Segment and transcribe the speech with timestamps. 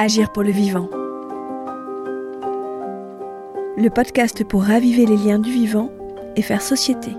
[0.00, 0.88] Agir pour le vivant.
[3.76, 5.90] Le podcast pour raviver les liens du vivant
[6.36, 7.10] et faire société.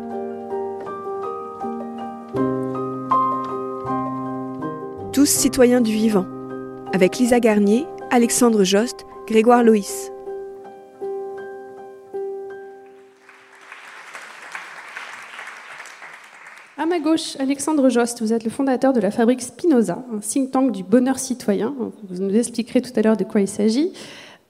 [5.11, 6.25] Tous citoyens du vivant.
[6.93, 10.13] Avec Lisa Garnier, Alexandre Jost, Grégoire Loïs.
[17.39, 21.17] Alexandre Jost, vous êtes le fondateur de la fabrique Spinoza, un think tank du bonheur
[21.17, 21.73] citoyen.
[22.09, 23.91] Vous nous expliquerez tout à l'heure de quoi il s'agit.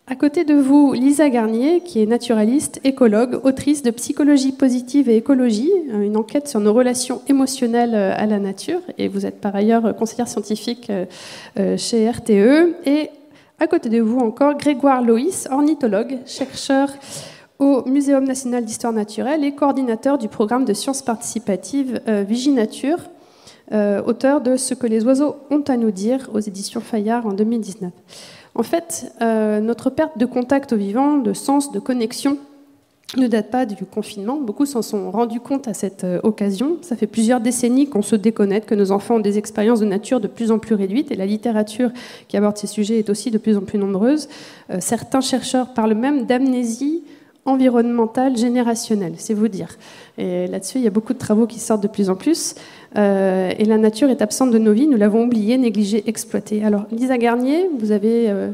[0.07, 5.15] À côté de vous, Lisa Garnier, qui est naturaliste, écologue, autrice de Psychologie positive et
[5.15, 8.81] écologie, une enquête sur nos relations émotionnelles à la nature.
[8.97, 12.73] Et vous êtes par ailleurs conseillère scientifique euh, chez RTE.
[12.85, 13.09] Et
[13.59, 16.89] à côté de vous encore, Grégoire Loïs, ornithologue, chercheur
[17.59, 22.99] au Muséum national d'histoire naturelle et coordinateur du programme de sciences participatives euh, Viginature,
[23.73, 27.33] euh, auteur de Ce que les oiseaux ont à nous dire aux éditions Fayard en
[27.33, 27.91] 2019.
[28.55, 32.37] En fait, euh, notre perte de contact au vivant, de sens, de connexion,
[33.17, 34.37] ne date pas du confinement.
[34.39, 36.77] Beaucoup s'en sont rendus compte à cette occasion.
[36.81, 40.19] Ça fait plusieurs décennies qu'on se déconnecte, que nos enfants ont des expériences de nature
[40.19, 41.89] de plus en plus réduites et la littérature
[42.27, 44.29] qui aborde ces sujets est aussi de plus en plus nombreuse.
[44.79, 47.01] certains chercheurs parlent même d'amnésie
[47.45, 49.77] environnementale générationnelle, c'est vous dire.
[50.17, 52.55] Et là-dessus, il y a beaucoup de travaux qui sortent de plus en plus.
[52.97, 56.63] Euh, et la nature est absente de nos vies, nous l'avons oubliée, négligée, exploitée.
[56.63, 58.51] Alors, Lisa Garnier, vous avez euh,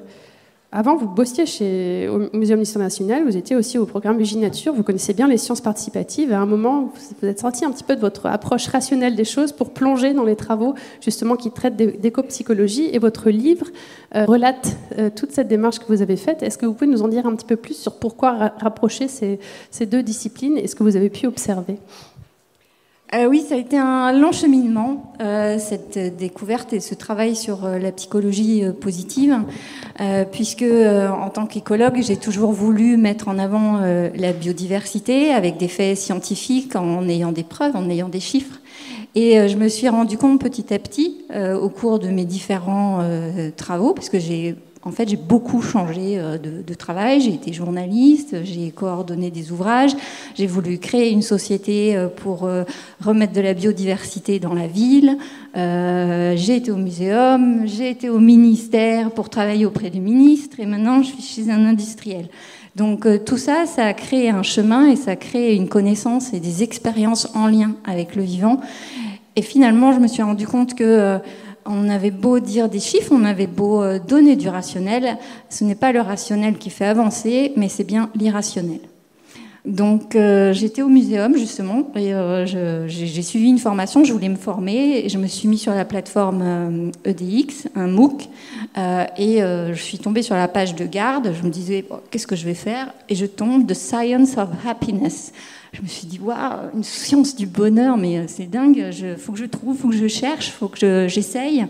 [0.75, 5.13] avant, vous bossiez au Muséum d'histoire nationale, vous étiez aussi au programme Nature, vous connaissez
[5.13, 6.33] bien les sciences participatives.
[6.33, 9.53] À un moment, vous êtes sorti un petit peu de votre approche rationnelle des choses
[9.53, 12.89] pour plonger dans les travaux justement qui traitent d'éco-psychologie.
[12.91, 13.67] Et votre livre
[14.15, 16.43] euh, relate euh, toute cette démarche que vous avez faite.
[16.43, 19.85] Est-ce que vous pouvez nous en dire un petit peu plus sur pourquoi rapprocher ces
[19.85, 21.77] deux disciplines et ce que vous avez pu observer?
[23.15, 27.63] Euh, oui, ça a été un long cheminement, euh, cette découverte et ce travail sur
[27.63, 29.37] euh, la psychologie positive,
[30.31, 35.97] puisque en tant qu'écologue, j'ai toujours voulu mettre en avant la biodiversité avec des faits
[35.97, 38.59] scientifiques, en ayant des preuves, en ayant des chiffres.
[39.15, 42.99] Et je me suis rendu compte petit à petit, au cours de mes différents
[43.55, 44.55] travaux, parce que j'ai
[44.87, 47.19] en fait, j'ai beaucoup changé euh, de, travail.
[47.19, 49.95] J'ai été journaliste, j'ai coordonné des ouvrages,
[50.35, 52.63] j'ai voulu créer une société euh, pour euh,
[53.03, 55.17] remettre de la biodiversité dans la ville.
[55.55, 61.01] j'ai été au muséum, j'ai été au ministère pour travailler auprès du ministre, et maintenant
[61.01, 62.27] je suis chez un industriel.
[62.75, 66.41] Donc tout ça, ça a créé un chemin et ça a créé une connaissance et
[66.41, 68.59] des expériences en lien avec le vivant.
[69.37, 71.19] Et finalement, je me suis rendu compte que
[71.65, 75.17] on avait beau dire des chiffres, on avait beau euh, donner du rationnel,
[75.49, 78.81] ce n'est pas le rationnel qui fait avancer, mais c'est bien l'irrationnel.
[79.65, 82.45] Donc euh, j'étais au muséum justement et euh,
[82.87, 85.85] j'ai suivi une formation, je voulais me former et je me suis mis sur la
[85.85, 88.29] plateforme EDX, e un MOOC,
[89.17, 92.45] et je suis tombée sur la page de garde, je me disais qu'est-ce que je
[92.45, 95.31] vais faire et je tombe de Science of Happiness
[95.75, 99.33] je me suis dit, waouh, une science du bonheur, mais euh, c'est dingue, il faut
[99.33, 101.65] que je trouve, faut que je cherche, faut que j'essaye.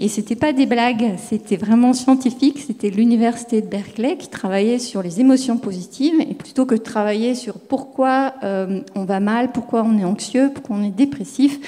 [0.00, 2.60] Et c'était pas des blagues, c'était vraiment scientifique.
[2.64, 6.20] C'était l'université de Berkeley qui travaillait sur les émotions positives.
[6.20, 10.52] Et plutôt que de travailler sur pourquoi euh, on va mal, pourquoi on est anxieux,
[10.54, 11.58] pourquoi on est dépressif,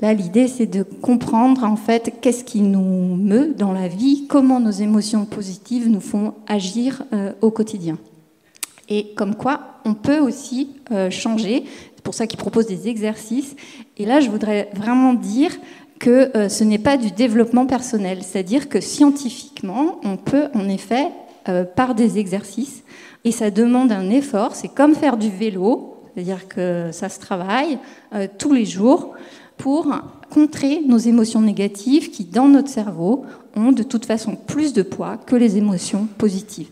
[0.00, 4.58] là l'idée c'est de comprendre en fait qu'est-ce qui nous meut dans la vie, comment
[4.58, 7.98] nos émotions positives nous font agir euh, au quotidien.
[8.88, 11.64] Et comme quoi, on peut aussi euh, changer.
[11.94, 13.56] C'est pour ça qu'ils proposent des exercices.
[13.96, 15.50] Et là, je voudrais vraiment dire
[15.98, 18.18] que euh, ce n'est pas du développement personnel.
[18.22, 21.08] C'est-à-dire que scientifiquement, on peut en effet,
[21.48, 22.82] euh, par des exercices,
[23.24, 27.78] et ça demande un effort, c'est comme faire du vélo, c'est-à-dire que ça se travaille
[28.38, 29.14] tous les jours
[29.58, 29.88] pour
[30.30, 33.24] contrer nos émotions négatives qui, dans notre cerveau,
[33.54, 36.70] ont de toute façon plus de poids que les émotions positives.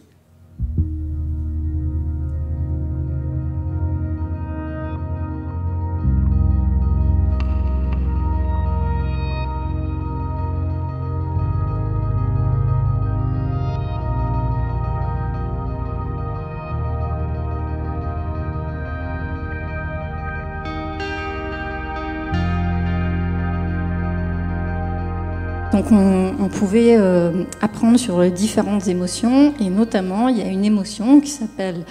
[25.75, 30.65] Donc on, pouvait euh, apprendre sur les différentes émotions et notamment il y a une
[30.65, 31.85] émotion qui s'appelle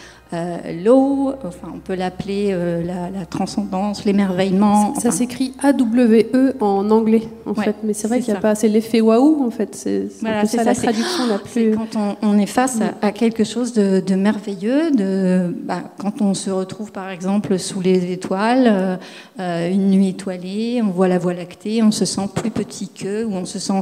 [0.84, 4.96] l'eau, enfin on peut l'appeler la, transcendance, l'émerveillement.
[4.96, 8.68] Ça, s'écrit A-W-E en anglais, en fait, mais c'est vrai qu'il n'y a pas assez
[8.68, 9.76] l'effet waouh, en fait.
[9.76, 11.76] C'est ça, la traduction la plus.
[11.76, 16.92] Quand on, est face à, quelque chose de, merveilleux, de, bah, quand on se retrouve
[16.92, 19.00] par exemple sous les étoiles,
[19.38, 23.34] une nuit étoilée, on voit la Voie lactée, on se sent plus petit qu'eux, ou
[23.34, 23.82] on se sent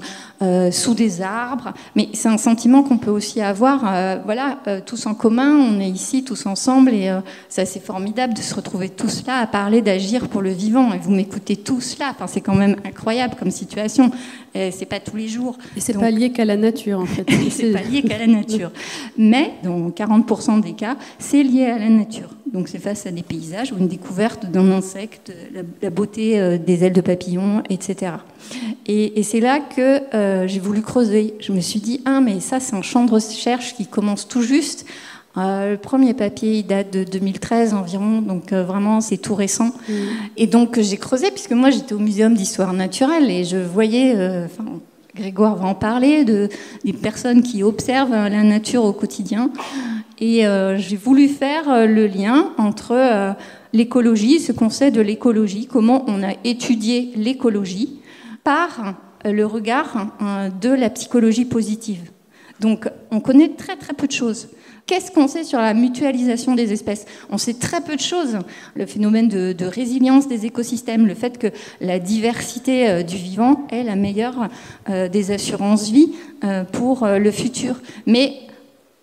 [0.70, 1.74] sous des arbres.
[1.96, 5.80] Mais c'est un sentiment qu'on peut aussi avoir, euh, voilà, euh, tous en commun, on
[5.80, 7.20] est ici tous ensemble et euh,
[7.50, 10.94] c'est assez formidable de se retrouver tous là à parler d'agir pour le vivant.
[10.94, 14.12] Et vous m'écoutez tous là, enfin, c'est quand même incroyable comme situation.
[14.54, 15.58] C'est pas tous les jours.
[15.78, 17.26] Et c'est pas lié qu'à la nature en fait.
[17.50, 18.72] c'est pas lié qu'à la nature.
[19.18, 22.30] Mais dans 40% des cas, c'est lié à la nature.
[22.54, 25.32] Donc c'est face à des paysages ou une découverte d'un insecte,
[25.82, 28.14] la, beauté des ailes de papillon, etc.
[28.88, 31.36] Et, c'est là que j'ai voulu creuser.
[31.40, 34.42] Je me suis dit, ah mais ça c'est un champ de recherche qui commence tout
[34.42, 34.86] juste.
[35.38, 39.72] Euh, le premier papier, il date de 2013 environ, donc euh, vraiment c'est tout récent.
[39.88, 39.94] Mm.
[40.38, 44.48] Et donc j'ai creusé, puisque moi j'étais au Muséum d'histoire naturelle et je voyais, euh,
[45.16, 46.50] Grégoire va en parler, de,
[46.84, 49.52] des personnes qui observent la nature au quotidien.
[50.22, 50.44] Et
[50.78, 53.36] j'ai voulu faire le lien entre
[53.74, 58.00] l'écologie, ce qu'on sait de l'écologie, comment on a étudié l'écologie
[58.44, 60.08] par le regard
[60.62, 62.12] de la psychologie positive.
[62.60, 64.48] Donc on connaît très très peu de choses.
[64.86, 67.06] Qu'est-ce qu'on sait sur la mutualisation des espèces?
[67.30, 68.40] On sait très peu de choses.
[68.76, 71.48] Le phénomène de, résilience des écosystèmes, le fait que
[71.80, 74.50] la diversité euh, du vivant est la meilleure
[74.90, 76.12] euh, des assurances-vie
[76.44, 77.80] euh, pour le futur.
[78.06, 78.34] Mais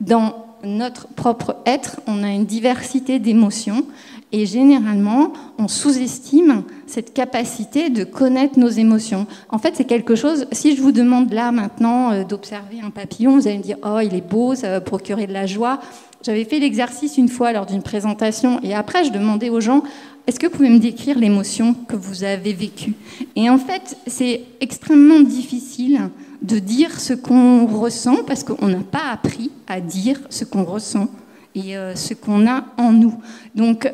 [0.00, 3.84] dans notre propre être, on a une diversité d'émotions
[4.30, 9.26] et généralement, on sous-estime cette capacité de connaître nos émotions.
[9.48, 13.36] En fait, c'est quelque chose, si je vous demande là maintenant euh, d'observer un papillon,
[13.36, 15.80] vous allez me dire, oh, il est beau, ça va procurer de la joie.
[16.22, 19.82] J'avais fait l'exercice une fois lors d'une présentation et après, je demandais aux gens,
[20.26, 22.92] est-ce que vous pouvez me décrire l'émotion que vous avez vécue?
[23.34, 26.10] Et en fait, c'est extrêmement difficile
[26.42, 31.08] de dire ce qu'on ressent parce qu'on n'a pas appris à dire ce qu'on ressent
[31.54, 33.14] et euh, ce qu'on a en nous.
[33.54, 33.90] Donc,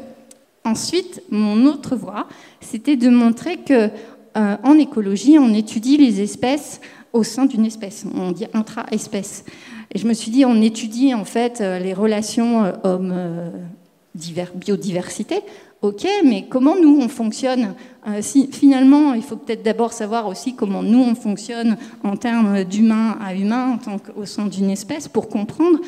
[0.67, 2.27] Ensuite, mon autre voie,
[2.63, 3.91] c'était de montrer que
[4.37, 6.81] euh, en écologie, on étudie les espèces
[7.13, 8.07] au sein d'une espèce.
[8.15, 9.45] On dit intra-espèce.
[9.93, 15.43] Et je me suis dit, on étudie en fait euh, les relations homme-biodiversité.
[15.85, 17.75] Ok, mais comment nous on fonctionne
[18.21, 23.19] si, Finalement, il faut peut-être d'abord savoir aussi comment nous on fonctionne en termes d'humain
[23.23, 25.79] à humain, en tant qu'au sein d'une espèce, pour comprendre,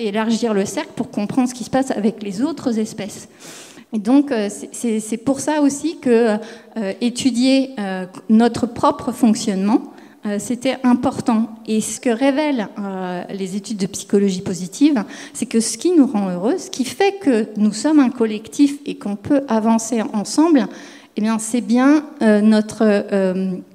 [0.00, 3.28] élargir le cercle, pour comprendre ce qui se passe avec les autres espèces.
[3.92, 6.36] Et donc, euh, c'est pour ça aussi que
[6.76, 9.92] euh, étudier euh, notre propre fonctionnement,
[10.38, 11.48] c'était important.
[11.66, 12.68] Et ce que révèlent
[13.30, 15.02] les études de psychologie positive,
[15.32, 18.78] c'est que ce qui nous rend heureux, ce qui fait que nous sommes un collectif
[18.84, 20.66] et qu'on peut avancer ensemble,
[21.16, 23.04] eh bien, c'est bien notre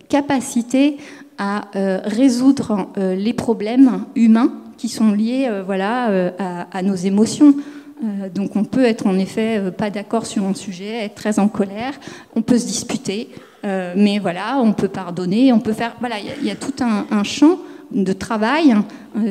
[0.08, 0.98] capacité
[1.40, 6.32] à résoudre les problèmes humains qui sont liés voilà,
[6.72, 7.56] à nos émotions.
[8.04, 11.40] Euh, donc on peut être en effet euh, pas d'accord sur un sujet, être très
[11.40, 11.94] en colère,
[12.36, 13.30] on peut se disputer,
[13.66, 15.96] euh, mais voilà, on peut pardonner, on peut faire.
[16.00, 17.60] Voilà, il y, a tout un, champ
[17.92, 18.76] de travail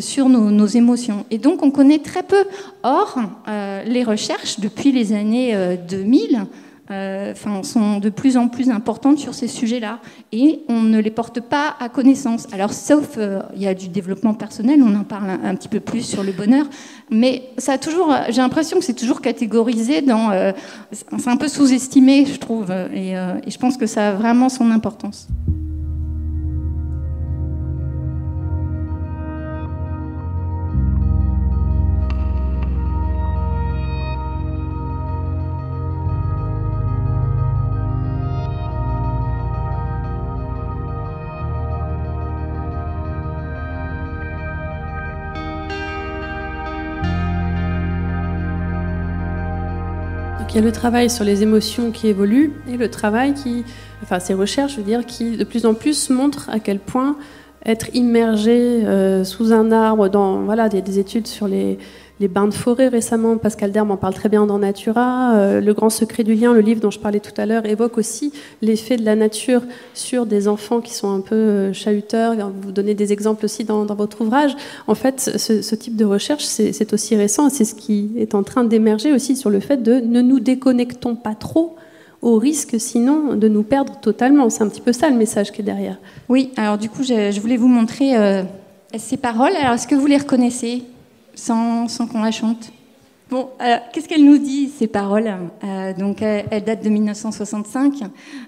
[0.00, 1.24] sur nos, émotions.
[1.30, 2.44] Et donc on connaît très peu.
[2.82, 3.18] Or,
[3.86, 5.56] les recherches depuis les années
[5.88, 6.38] 2000 euh,
[6.90, 10.00] enfin, sont de plus en plus importantes sur ces sujets-là
[10.32, 12.46] et on ne les porte pas à connaissance.
[12.52, 15.80] Alors, sauf euh, il y a du développement personnel, on en parle un, petit peu
[15.80, 16.66] plus sur le bonheur,
[17.10, 20.52] mais ça a toujours, j'ai l'impression que c'est toujours catégorisé dans, euh,
[20.92, 25.28] c'est un peu sous-estimé, je trouve, et je pense que ça a vraiment son importance.
[50.54, 53.64] Il y a le travail sur les émotions qui évoluent et le travail qui,
[54.04, 57.16] enfin ces recherches, je veux dire, qui de plus en plus montrent à quel point
[57.66, 61.76] être immergé euh, sous un arbre, dans voilà, il y a des études sur les,
[62.20, 63.36] les bains de forêt récemment.
[63.38, 65.34] Pascal Derme en parle très bien dans Natura.
[65.34, 67.98] Euh, le grand secret du lien, le livre dont je parlais tout à l'heure, évoque
[67.98, 69.62] aussi l'effet de la nature
[69.94, 72.34] sur des enfants qui sont un peu euh, chahuteurs.
[72.62, 74.56] Vous donnez des exemples aussi dans, votre ouvrage.
[74.86, 77.48] En fait, ce, type de recherche, c'est aussi récent.
[77.50, 81.16] C'est ce qui est en train d'émerger aussi sur le fait de ne nous déconnectons
[81.16, 81.76] pas trop
[82.22, 84.48] au risque sinon de nous perdre totalement.
[84.50, 85.98] C'est un petit peu ça le message qui est derrière.
[86.28, 88.42] Oui, alors du coup, je, voulais vous montrer euh,
[88.96, 89.54] ces paroles.
[89.60, 90.84] Alors, est-ce que vous les reconnaissez?
[91.34, 92.72] Sans, qu'on la chante
[93.30, 93.48] Bon,
[93.92, 95.32] qu'est-ce qu'elle nous dit, ces paroles?
[95.64, 98.02] Euh, Donc, elle, date de 1965.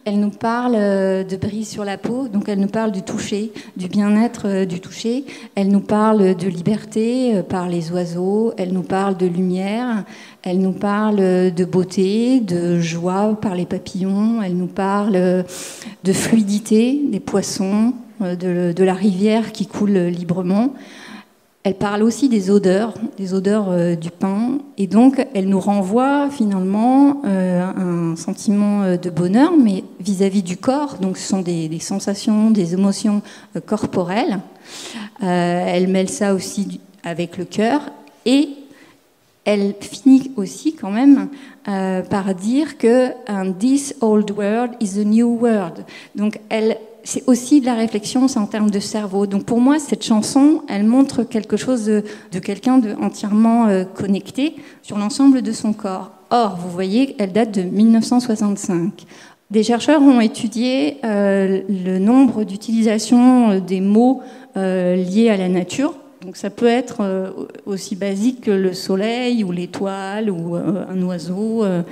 [0.05, 2.29] Elle nous parle euh, de brise sur la peau.
[2.29, 5.25] Donc, elle nous parle du toucher, du bien-être euh, du toucher.
[5.55, 8.53] Elle nous parle de liberté par les oiseaux.
[8.59, 10.05] Elle nous parle de lumière.
[10.43, 14.43] Elle nous parle de beauté, de joie par les papillons.
[14.43, 15.45] Elle nous parle
[16.05, 20.75] de fluidité des poissons, de la rivière qui coule librement.
[21.67, 26.31] Elle parle aussi des odeurs, des odeurs euh, du pain, et donc elle nous renvoie
[26.31, 30.99] finalement euh, un sentiment euh, de bonheur, mais vis-à-vis du corps.
[31.01, 33.21] Donc ce sont des, sensations, des émotions
[33.67, 34.39] corporelles.
[35.21, 37.81] elle mêle ça aussi avec le cœur,
[38.25, 38.51] et
[39.45, 41.29] elle finit aussi quand même
[41.65, 43.09] par dire que
[43.59, 45.85] this old world is a new world.
[46.15, 49.27] Donc elle c'est aussi de la réflexion, c'est en termes de cerveau.
[49.27, 54.57] Donc pour moi, cette chanson, elle montre quelque chose de, quelqu'un de entièrement euh, connecté
[54.83, 56.11] sur l'ensemble de son corps.
[56.31, 59.05] Or, vous voyez, elle date de 1965.
[59.53, 64.21] Des chercheurs ont étudié euh, le nombre d'utilisations euh, des mots
[64.57, 65.95] liés à la nature
[66.27, 67.31] donc ça peut être euh,
[67.67, 71.65] aussi basique que le soleil ou l'étoile ou euh, un oiseau.
[71.65, 71.83] Euh.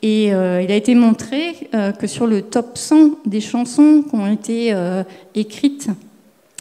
[0.00, 4.76] Et il a été montré que sur le top 100 des chansons qui ont été
[5.34, 5.88] écrites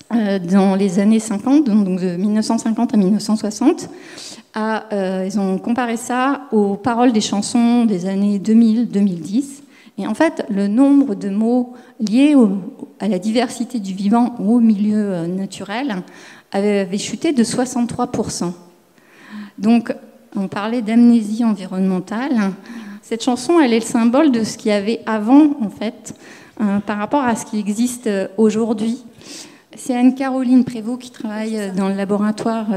[0.09, 3.89] dans les années 50, donc de 1950 à 1960,
[4.55, 9.43] ils ont comparé ça aux paroles des chansons des années 2000-2010.
[9.97, 12.37] Et en fait, le nombre de mots liés
[13.01, 15.97] à la diversité du vivant ou au milieu naturel
[16.53, 18.53] avait chuté de 63%.
[19.57, 19.93] Donc,
[20.35, 22.53] on parlait d'amnésie environnementale.
[23.01, 26.15] Cette chanson, elle est le symbole de ce qu'il y avait avant, en fait,
[26.61, 29.03] euh, par rapport à ce qui existe euh, aujourd'hui.
[29.75, 32.67] C'est Anne-Caroline Prévost qui travaille euh, dans le laboratoire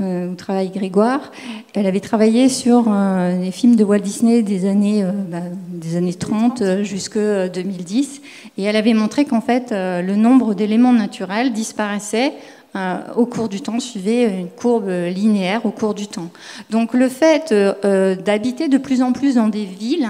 [0.00, 1.32] où travaille Grégoire.
[1.74, 5.38] Elle avait travaillé sur les films de Walt Disney des années, bah,
[5.72, 8.22] des années 30 jusqu'en 2010.
[8.58, 12.57] Et elle avait montré qu'en fait, le nombre d'éléments naturels disparaissait euh,
[13.16, 16.30] au cours du temps suivait une courbe linéaire au cours du temps.
[16.70, 20.08] Donc le fait euh, d'habiter de plus en plus dans des villes,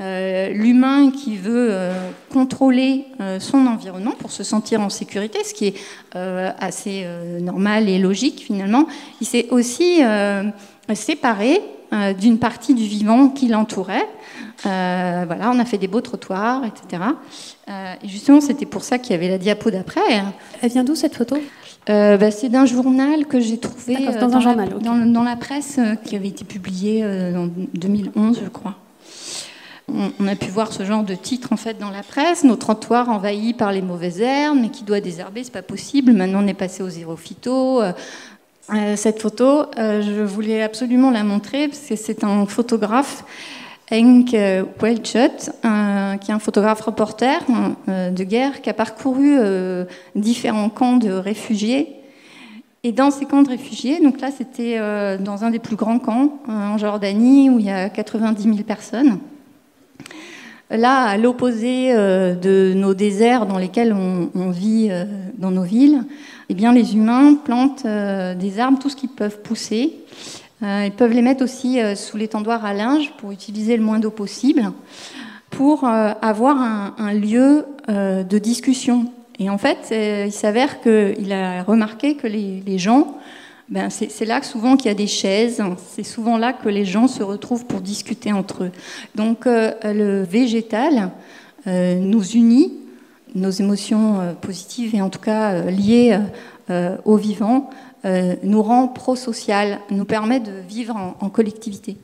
[0.00, 1.76] euh, l'humain qui veut
[2.32, 3.04] contrôler
[3.38, 5.74] son environnement pour se sentir en sécurité, ce qui est
[6.14, 7.06] assez
[7.40, 8.86] normal et logique finalement,
[9.20, 10.00] il s'est aussi
[10.94, 11.60] séparé
[12.18, 14.08] d'une partie du vivant qui l'entourait.
[14.64, 17.02] voilà, on a fait des beaux trottoirs, etc.
[17.68, 20.00] et justement, c'était pour ça qu'il y avait la diapo d'après.
[20.62, 21.36] Elle vient d'où cette photo?
[21.90, 25.36] Euh, bah, c'est d'un journal que j'ai trouvé dans, euh, un journal, la, dans, la
[25.36, 28.76] presse euh, qui avait été publié en 2011, je crois.
[29.92, 32.44] On, a pu voir ce genre de titre en fait dans la presse.
[32.44, 36.12] Nos trottoirs envahis par les mauvaises herbes, mais qui doit désherber, c'est pas possible.
[36.12, 37.82] Maintenant, on est passé au zéro phyto.
[38.94, 43.24] cette photo, je voulais absolument la montrer parce que c'est un photographe
[43.92, 44.36] Henk
[44.80, 45.50] Welchut,
[46.20, 47.40] qui est un photographe reporter
[47.88, 51.88] euh, de guerre, qui a parcouru euh, différents camps de réfugiés.
[52.84, 55.98] Et dans ces camps de réfugiés, donc là c'était euh, dans un des plus grands
[55.98, 59.18] camps en Jordanie où il y a 90 000 personnes.
[60.70, 64.88] Là, à l'opposé de nos déserts dans lesquels on, vit
[65.36, 66.04] dans nos villes,
[66.48, 69.96] eh bien, les humains plantent des arbres, tout ce qu'ils peuvent pousser.
[70.62, 73.98] Euh, ils peuvent les mettre aussi euh, sous l'étendoir à linge pour utiliser le moins
[73.98, 74.72] d'eau possible,
[75.48, 79.06] pour euh, avoir un, lieu de discussion.
[79.40, 79.92] Et en fait,
[80.26, 83.16] il s'avère qu'il a remarqué que les, gens,
[83.68, 87.08] ben c'est là souvent qu'il y a des chaises, c'est souvent là que les gens
[87.08, 88.70] se retrouvent pour discuter entre eux.
[89.16, 91.10] Donc le végétal
[91.66, 92.74] nous unit,
[93.34, 96.16] nos émotions positives et en tout cas liées
[97.04, 97.70] au vivant,
[98.04, 101.96] euh, nous rend pro-social, nous permet de vivre en, collectivité.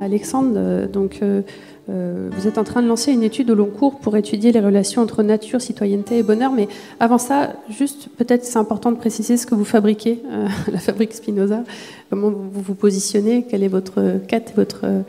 [0.00, 1.42] Alexandre, donc euh,
[1.88, 4.60] euh, vous êtes en train de lancer une étude au long cours pour étudier les
[4.60, 6.50] relations entre nature, citoyenneté et bonheur.
[6.50, 6.66] Mais
[6.98, 11.12] avant ça, juste peut-être c'est important de préciser ce que vous fabriquez, euh, la fabrique
[11.12, 11.62] Spinoza,
[12.10, 15.02] comment vous vous positionnez, quelle est votre quête, votre euh,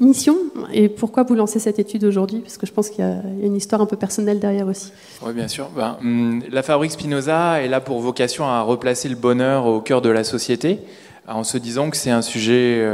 [0.00, 0.36] mission
[0.72, 3.56] et pourquoi vous lancez cette étude aujourd'hui Parce que je pense qu'il y, a une
[3.56, 4.92] histoire un peu personnelle derrière aussi.
[5.24, 5.70] Oui, bien sûr.
[5.76, 10.02] Ben, hum, la fabrique Spinoza est là pour vocation à replacer le bonheur au cœur
[10.02, 10.80] de la société,
[11.28, 12.84] en se disant que c'est un sujet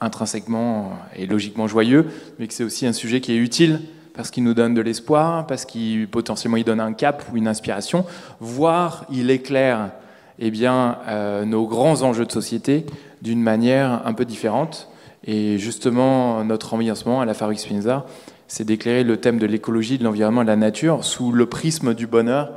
[0.00, 2.06] intrinsèquement et logiquement joyeux,
[2.38, 3.80] mais que c'est aussi un sujet qui est utile
[4.14, 7.48] parce qu'il nous donne de l'espoir, parce qu'il potentiellement il donne un cap ou une
[7.48, 8.04] inspiration,
[8.40, 9.90] voire il éclaire
[10.38, 12.86] eh bien, euh, nos grands enjeux de société
[13.22, 14.88] d'une manière un peu différente.
[15.24, 18.06] Et justement, notre envie en ce moment à la Fabrique Spinoza,
[18.48, 22.06] c'est d'éclairer le thème de l'écologie, de l'environnement de la nature sous le prisme du
[22.06, 22.50] bonheur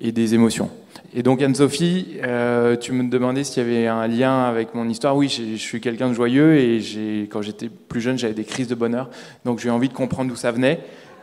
[0.00, 0.68] et des émotions.
[1.14, 5.16] Et donc Anne-Sophie, euh, tu me demandais s'il y avait un lien avec mon histoire.
[5.16, 8.74] Oui, je suis quelqu'un de joyeux et quand j'étais plus jeune, j'avais des crises de
[8.74, 9.08] bonheur.
[9.44, 10.80] Donc j'ai envie de comprendre d'où ça venait.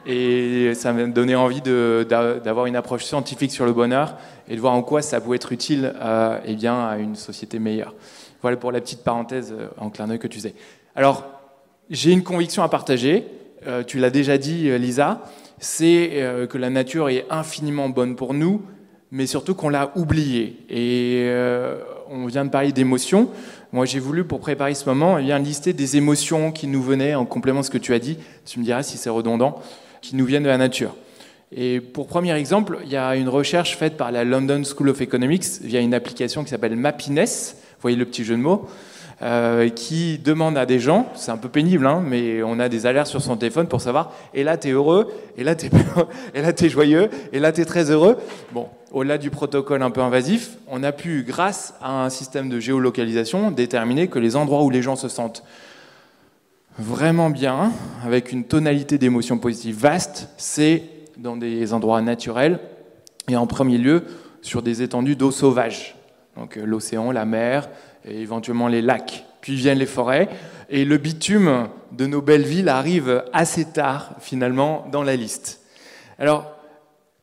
[0.07, 4.15] Et ça m'a donné envie d'avoir une approche scientifique sur le bonheur
[4.47, 6.53] et de voir en quoi ça pouvait être utile à, eh
[6.99, 7.93] une société meilleure.
[8.41, 10.53] Voilà pour la petite parenthèse euh, en clin d'œil que tu sais.
[10.95, 11.25] Alors,
[11.89, 13.25] j'ai une conviction à partager.
[13.65, 15.21] Euh, tu l'as déjà dit, Lisa.
[15.57, 18.61] C'est que la nature est infiniment bonne pour nous,
[19.15, 20.57] mais surtout qu'on l'a oublié.
[20.69, 21.79] Et euh,
[22.09, 23.29] on vient de parler d'émotions.
[23.71, 27.23] Moi, j'ai voulu, pour préparer ce moment, eh lister des émotions qui nous venaient, en
[27.23, 29.61] complément de ce que tu as dit, tu me diras si c'est redondant,
[30.01, 30.97] qui nous viennent de la nature.
[31.55, 34.99] Et pour premier exemple, il y a une recherche faite par la London School of
[34.99, 38.67] Economics via une application qui s'appelle Mappiness, vous voyez le petit jeu de mots,
[39.25, 42.85] euh, qui demande à des gens, c'est un peu pénible, hein, mais on a des
[42.85, 46.65] alertes sur son téléphone pour savoir, et là tu es heureux, et là tu es,
[46.65, 48.17] es joyeux, et là tu es très heureux.
[48.51, 52.59] Bon, au-delà du protocole un peu invasif, on a pu, grâce à un système de
[52.59, 55.43] géolocalisation, déterminer que les endroits où les gens se sentent
[56.77, 57.71] vraiment bien,
[58.05, 60.83] avec une tonalité d'émotions positives vaste, c'est
[61.17, 62.59] dans des endroits naturels,
[63.27, 64.03] et en premier lieu
[64.43, 65.95] sur des étendues d'eau sauvage.
[66.37, 67.69] Donc euh, l'océan, la mer,
[68.05, 69.25] et éventuellement les lacs.
[69.41, 70.29] Puis viennent les forêts,
[70.69, 75.61] et le bitume de nos belles villes arrive assez tard, finalement, dans la liste.
[76.17, 76.51] Alors,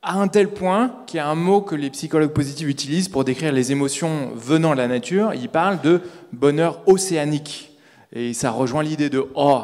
[0.03, 3.25] à un tel point qu'il y a un mot que les psychologues positifs utilisent pour
[3.25, 6.01] décrire les émotions venant de la nature, ils parlent de
[6.33, 7.77] bonheur océanique.
[8.13, 9.61] Et ça rejoint l'idée de O,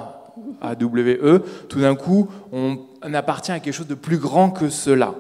[0.60, 1.42] A-W-E.
[1.68, 2.78] Tout d'un coup, on
[3.12, 5.14] appartient à quelque chose de plus grand que cela.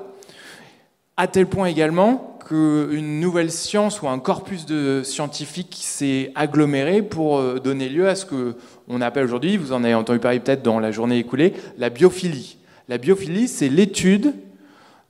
[1.16, 7.38] À tel point également qu'une nouvelle science ou un corpus de scientifiques s'est aggloméré pour
[7.38, 10.80] euh, donner lieu à ce qu'on appelle aujourd'hui, vous en avez entendu parler peut-être dans
[10.80, 12.56] la journée écoulée, la biophilie.
[12.88, 14.32] La biophilie, c'est l'étude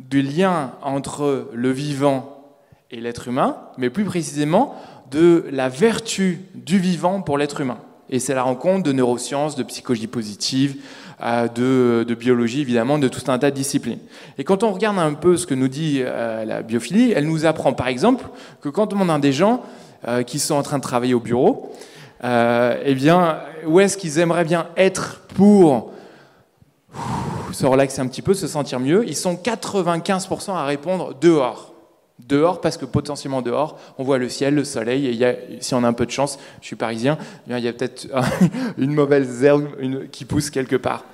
[0.01, 2.45] du lien entre le vivant
[2.91, 4.75] et l'être humain, mais plus précisément
[5.13, 7.79] de la vertu du vivant pour l'être humain.
[8.11, 10.83] Et c'est la rencontre de neurosciences, de psychologie positive,
[11.21, 13.99] de, biologie, évidemment, de tout un tas de disciplines.
[14.39, 17.47] Et quand on regarde un peu ce que nous dit euh, la biophilie, elle nous
[17.47, 18.25] apprend par exemple
[18.61, 19.63] que quand on a des gens
[20.07, 21.73] euh, qui sont en train de travailler au bureau,
[22.25, 25.93] euh, eh bien, où est-ce qu'ils aimeraient bien être pour
[27.53, 31.73] se relaxer un petit peu, se sentir mieux Ils sont 95% à répondre dehors.
[32.27, 35.89] Dehors, parce que potentiellement dehors, on voit le ciel, le soleil, et si on a
[35.89, 37.17] un peu de chance, je suis parisien,
[37.49, 38.09] eh il y a peut-être
[38.79, 39.69] une mauvaise herbe
[40.11, 41.05] qui pousse quelque part.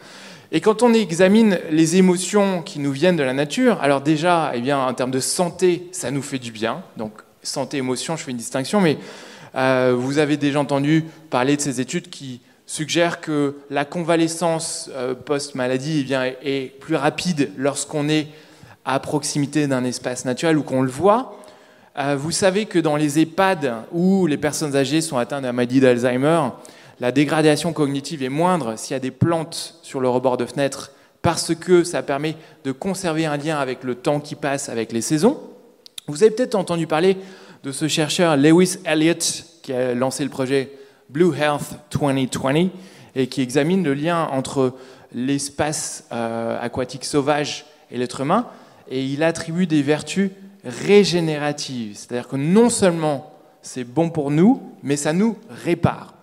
[0.51, 4.61] Et quand on examine les émotions qui nous viennent de la nature, alors déjà, eh
[4.61, 6.83] bien, en termes de santé, ça nous fait du bien.
[6.97, 7.13] Donc,
[7.43, 8.99] santé-émotion, je fais une distinction, mais
[9.57, 15.15] euh, vous avez déjà entendu parler de ces études qui suggèrent que la convalescence euh,
[15.15, 18.29] post-maladie eh bien, est plus rapide lorsqu'on est
[18.85, 21.39] à proximité d'un espace naturel ou qu'on le voit.
[21.97, 26.41] Euh, vous savez que dans les EHPAD où les personnes âgées sont atteintes d'un d'Alzheimer,
[27.01, 30.93] la dégradation cognitive est moindre s'il y a des plantes sur le rebord de fenêtre
[31.23, 35.01] parce que ça permet de conserver un lien avec le temps qui passe, avec les
[35.01, 35.41] saisons.
[36.07, 37.17] Vous avez peut-être entendu parler
[37.63, 40.71] de ce chercheur Lewis Elliott qui a lancé le projet
[41.09, 42.69] Blue Health 2020
[43.17, 44.75] et qui examine le lien entre
[45.15, 48.47] l'espace euh, aquatique sauvage et l'être humain
[48.89, 50.31] et il attribue des vertus
[50.65, 51.97] régénératives.
[51.97, 56.15] C'est-à-dire que non seulement c'est bon pour nous, mais ça nous répare.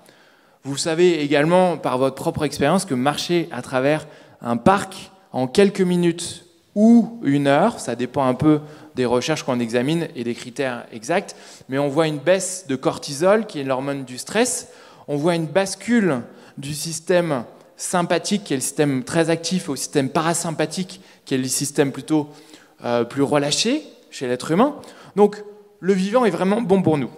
[0.64, 4.08] Vous savez également par votre propre expérience que marcher à travers
[4.42, 6.46] un parc en quelques minutes
[6.76, 8.62] ou une heure, ça dépend un peu
[8.96, 11.36] des recherches qu'on examine et des critères exacts,
[11.68, 14.70] mais on voit une baisse de cortisol, qui est l'hormone du stress,
[15.08, 16.22] on voit une bascule
[16.58, 17.44] du système
[17.76, 22.30] sympathique, qui est le système très actif, au système parasympathique, qui est le système plutôt
[22.84, 24.76] euh, plus relâché chez l'être humain.
[25.16, 25.44] Donc
[25.80, 27.10] le vivant est vraiment bon pour nous.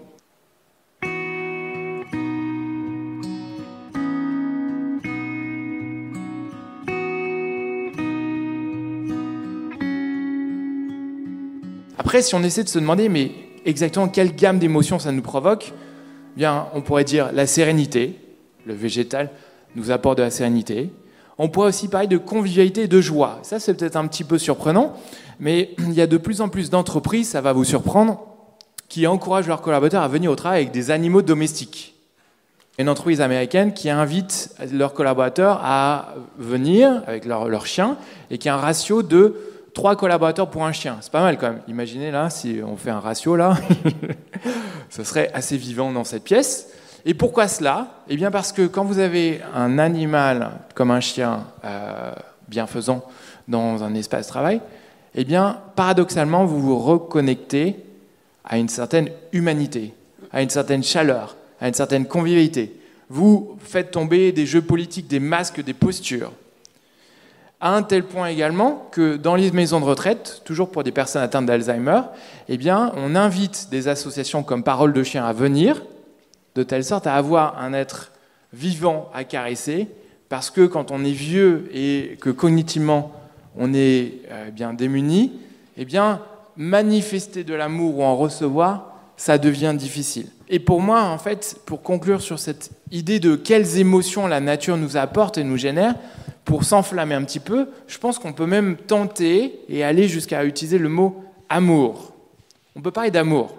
[11.98, 13.32] Après, si on essaie de se demander, mais
[13.66, 15.74] exactement quelle gamme d'émotions ça nous provoque,
[16.36, 18.20] eh bien, on pourrait dire la sérénité,
[18.66, 19.30] le végétal
[19.76, 20.92] nous apporte de la sérénité.
[21.38, 23.40] On pourrait aussi parler de convivialité et de joie.
[23.44, 24.94] Ça, c'est peut-être un petit peu surprenant,
[25.40, 28.26] mais il y a de plus en plus d'entreprises, ça va vous surprendre,
[28.90, 31.96] qui encouragent leurs collaborateurs à venir au travail avec des animaux domestiques.
[32.80, 37.98] Une entreprise américaine qui invite leurs collaborateurs à venir avec leur, leur chien
[38.32, 39.36] et qui a un ratio de
[39.74, 40.98] trois collaborateurs pour un chien.
[41.02, 41.62] C'est pas mal quand même.
[41.68, 43.58] Imaginez là, si on fait un ratio là,
[44.90, 46.70] ce serait assez vivant dans cette pièce.
[47.06, 51.46] Et pourquoi cela Eh bien parce que quand vous avez un animal comme un chien
[51.66, 52.14] euh,
[52.48, 53.04] bienfaisant
[53.48, 54.62] dans un espace de travail,
[55.16, 57.76] eh bien paradoxalement vous vous reconnectez
[58.46, 59.94] à une certaine humanité,
[60.32, 62.80] à une certaine chaleur, à une certaine convivialité.
[63.10, 66.32] Vous faites tomber des jeux politiques, des masques, des postures.
[67.60, 71.22] À un tel point également que dans les maisons de retraite, toujours pour des personnes
[71.22, 72.02] atteintes d'Alzheimer,
[72.50, 75.82] eh bien, on invite des associations comme Parole de Chien à venir,
[76.56, 78.12] de telle sorte à avoir un être
[78.54, 79.88] vivant à caresser,
[80.30, 83.12] parce que quand on est vieux et que cognitivement
[83.58, 85.34] on est euh, bien démuni,
[85.78, 86.22] eh bien,
[86.58, 90.28] manifester de l'amour ou en recevoir, ça devient difficile.
[90.50, 94.78] Et pour moi, en fait, pour conclure sur cette idée de quelles émotions la nature
[94.78, 95.96] nous apporte et nous génère,
[96.46, 100.78] pour s'enflammer un petit peu, je pense qu'on peut même tenter et aller jusqu'à utiliser
[100.78, 102.14] le mot amour.
[102.76, 103.56] On peut parler d'amour.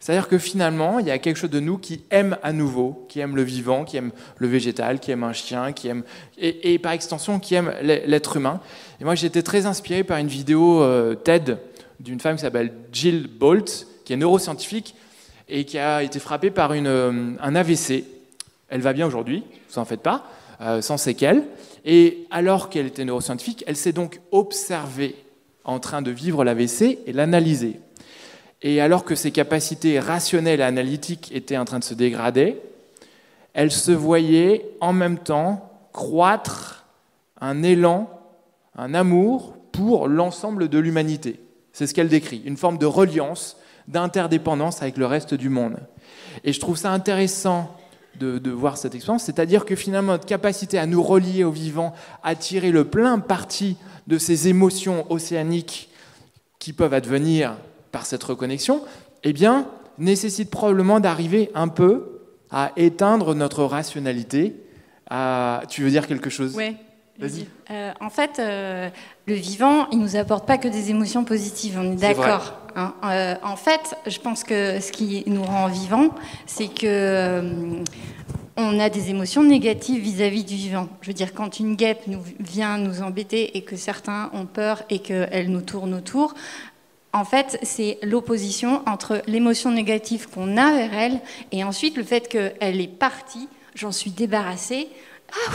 [0.00, 3.18] C'est-à-dire que finalement, il y a quelque chose de nous qui aime à nouveau, qui
[3.18, 6.04] aime le vivant, qui aime le végétal, qui aime un chien, qui aime
[6.38, 8.60] et, par extension qui aime l'être humain.
[9.00, 11.58] Et moi, j'étais très inspiré par une vidéo euh, TED
[11.98, 14.94] d'une femme qui s'appelle Jill Bolt, qui est neuroscientifique
[15.48, 18.04] et qui a été frappée par une, euh, un AVC.
[18.68, 20.30] Elle va bien aujourd'hui, vous en faites pas,
[20.60, 21.42] euh, sans séquelles.
[21.84, 25.16] Et alors qu'elle était neuroscientifique, elle s'est donc observée
[25.64, 27.80] en train de vivre l'AVC et l'analyser.
[28.62, 32.60] Et alors que ses capacités rationnelles et analytiques étaient en train de se dégrader,
[33.54, 36.86] elle se voyait en même temps croître
[37.40, 38.10] un élan,
[38.76, 41.40] un amour pour l'ensemble de l'humanité.
[41.72, 45.76] C'est ce qu'elle décrit, une forme de reliance, d'interdépendance avec le reste du monde.
[46.44, 47.74] Et je trouve ça intéressant
[48.18, 51.94] de, voir cette expérience, c'est-à-dire que finalement notre capacité à nous relier au vivant,
[52.24, 53.76] à tirer le plein parti
[54.08, 55.88] de ces émotions océaniques
[56.58, 57.54] qui peuvent advenir
[57.92, 58.82] par cette reconnexion,
[59.24, 59.66] eh bien,
[59.98, 62.20] nécessite probablement d'arriver un peu
[62.50, 64.54] à éteindre notre rationalité.
[65.10, 65.62] À...
[65.68, 66.54] Tu veux dire quelque chose?
[66.56, 66.76] Oui.
[67.18, 67.48] Vas-y.
[67.70, 68.90] Euh, en fait, euh,
[69.26, 72.54] le vivant, il nous apporte pas que des émotions positives, on est d'accord.
[72.76, 72.94] Hein.
[73.04, 76.10] Euh, en fait, je pense que ce qui nous rend vivants,
[76.46, 77.42] c'est que
[78.56, 80.88] on a des émotions négatives vis-à-vis du vivant.
[81.00, 84.82] Je veux dire, quand une guêpe nous vient nous embêter et que certains ont peur
[84.90, 86.34] et qu'elle nous tourne autour,
[87.12, 91.20] en fait, c'est l'opposition entre l'émotion négative qu'on a vers elle
[91.52, 94.88] et ensuite le fait qu'elle est partie, j'en suis débarrassée,
[95.32, 95.52] ah,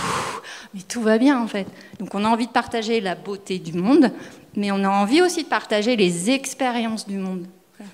[0.74, 1.68] mais tout va bien en fait.
[2.00, 4.12] Donc on a envie de partager la beauté du monde,
[4.56, 7.46] mais on a envie aussi de partager les expériences du monde.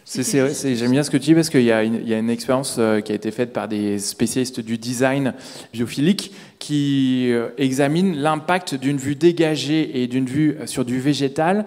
[0.05, 3.15] J'aime bien ce que tu dis parce qu'il y, a une expérience euh, qui a
[3.15, 5.33] été faite par des spécialistes du design
[5.73, 11.65] biophilique qui euh, examinent l'impact d'une vue dégagée et d'une vue euh, sur du végétal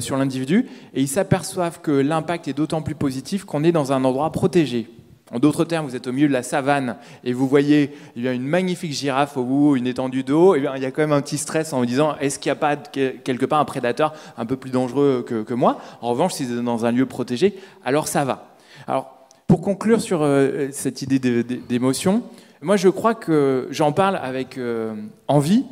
[0.00, 0.66] sur l'individu.
[0.92, 4.86] Et ils s'aperçoivent que l'impact est d'autant plus positif qu'on est dans un endroit protégé.
[5.34, 6.94] En d'autres termes, vous êtes au milieu de la savane
[7.24, 10.62] et vous voyez il y a une magnifique girafe au bout, une étendue d'eau, il
[10.62, 12.76] y a quand même un petit stress en vous disant est-ce qu'il n'y a pas
[12.76, 15.80] quelque part un prédateur un peu plus dangereux que, moi?
[16.02, 18.54] En revanche, si vous êtes dans un lieu protégé, alors ça va.
[18.86, 22.22] Alors, pour conclure sur euh, cette idée d'émotion,
[22.62, 24.94] moi je crois que j'en parle avec euh,
[25.26, 25.64] envie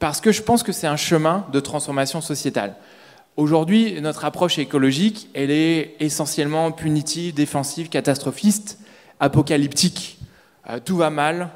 [0.00, 2.74] parce que je pense que c'est un chemin de transformation sociétale.
[3.36, 8.80] Aujourd'hui, notre approche écologique, elle est essentiellement punitive, défensive, catastrophiste
[9.20, 10.18] apocalyptique.
[10.70, 11.50] Euh, tout va mal.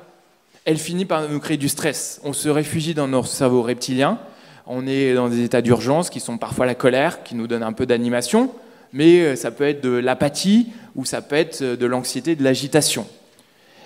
[0.64, 2.20] Elle finit par nous créer du stress.
[2.24, 4.18] On se réfugie dans notre cerveau reptilien.
[4.66, 7.72] On est dans des états d'urgence qui sont parfois la colère, qui nous donne un
[7.72, 8.52] peu d'animation,
[8.92, 13.06] mais euh, ça peut être de l'apathie ou ça peut être de l'anxiété, de l'agitation.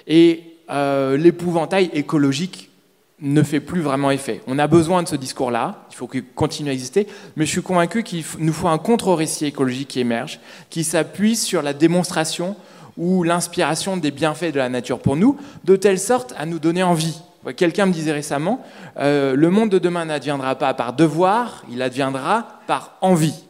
[0.07, 2.71] Et euh, l'épouvantail écologique
[3.21, 4.41] ne fait plus vraiment effet.
[4.47, 7.07] On a besoin de ce discours-là, il faut qu'il continue à exister,
[7.37, 11.63] mais je suis convaincu qu'il nous faut un contre-récit écologique qui émerge, qui s'appuie sur
[11.63, 12.57] la démonstration
[12.97, 16.83] ou l'inspiration des bienfaits de la nature pour nous, de telle sorte à nous donner
[16.83, 17.21] envie.
[17.57, 18.65] Quelqu'un me disait récemment,
[18.99, 23.45] euh, le monde de demain n'adviendra pas par devoir, il adviendra par envie.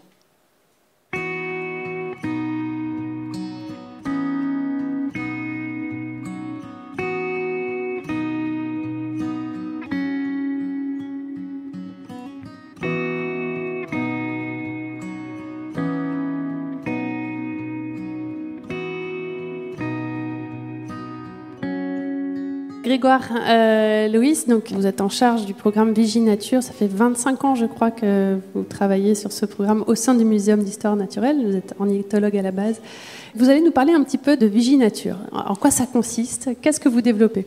[23.02, 26.62] Grégoire euh, Loïs, vous êtes en charge du programme Vigie Nature.
[26.62, 30.24] Ça fait 25 ans, je crois, que vous travaillez sur ce programme au sein du
[30.24, 31.44] Muséum d'histoire naturelle.
[31.44, 32.76] Vous êtes ornithologue à la base.
[33.34, 35.16] Vous allez nous parler un petit peu de Vigie Nature.
[35.32, 36.50] En quoi ça consiste?
[36.60, 37.44] Qu'est-ce que vous développez?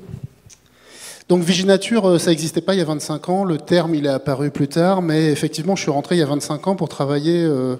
[1.30, 3.46] Donc Viginature, euh, ça n'existait pas il y a 25 ans.
[3.46, 6.28] Le terme, il est apparu plus tard, mais effectivement, je suis rentré il y a
[6.28, 7.78] 25 ans pour travailler euh,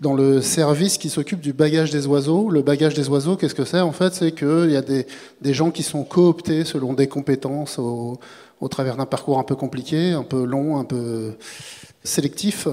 [0.00, 2.48] dans le service qui s'occupe du bagage des oiseaux.
[2.50, 5.06] Le bagage des oiseaux, qu'est-ce que c'est En fait, c'est qu'il y a des,
[5.54, 8.18] gens qui sont cooptés selon des compétences au,
[8.60, 11.34] au travers d'un parcours un peu compliqué, un peu long, un peu
[12.02, 12.66] sélectif.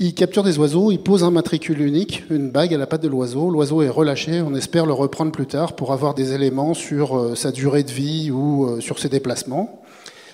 [0.00, 3.08] Ils capturent des oiseaux, ils posent un matricule unique, une bague à la patte de
[3.08, 3.48] l'oiseau.
[3.50, 7.34] L'oiseau est relâché, on espère le reprendre plus tard pour avoir des éléments sur euh,
[7.36, 9.83] sa durée de vie ou euh, sur ses déplacements.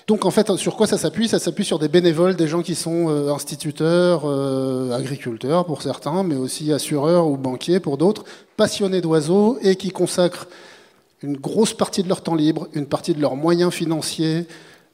[0.07, 1.27] Donc en fait, sur quoi ça s'appuie?
[1.27, 4.25] Ça s'appuie sur des bénévoles, des gens qui sont euh, instituteurs,
[4.93, 8.23] agriculteurs pour certains, mais aussi assureurs ou banquiers pour d'autres,
[8.57, 10.47] passionnés d'oiseaux et qui consacrent
[11.21, 14.47] une grosse partie de leur temps libre, une partie de leurs moyens financiers,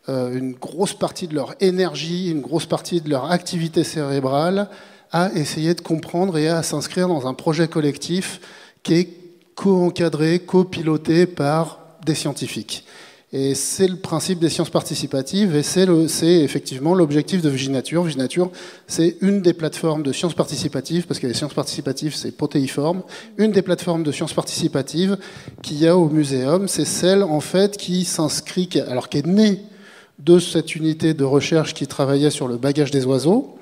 [0.09, 4.69] euh, une grosse partie de leur énergie, une grosse partie de leur activité cérébrale
[5.11, 8.39] à essayer de comprendre et à s'inscrire dans un projet collectif
[8.83, 9.09] qui est
[9.55, 12.85] co-encadré, co-piloté par des scientifiques.
[13.33, 15.85] Et c'est le principe des sciences participatives et c'est
[16.23, 18.03] effectivement l'objectif de Viginature.
[18.03, 18.49] Viginature,
[18.87, 23.03] c'est une des plateformes de sciences participatives, parce que les sciences participatives, c'est protéiforme.
[23.37, 25.17] Une des plateformes de sciences participatives
[25.61, 29.59] qu'il y a au muséum, c'est celle en fait qui s'inscrit, alors qui est née
[30.19, 33.57] de cette unité de recherche qui travaillait sur le bagage des oiseaux.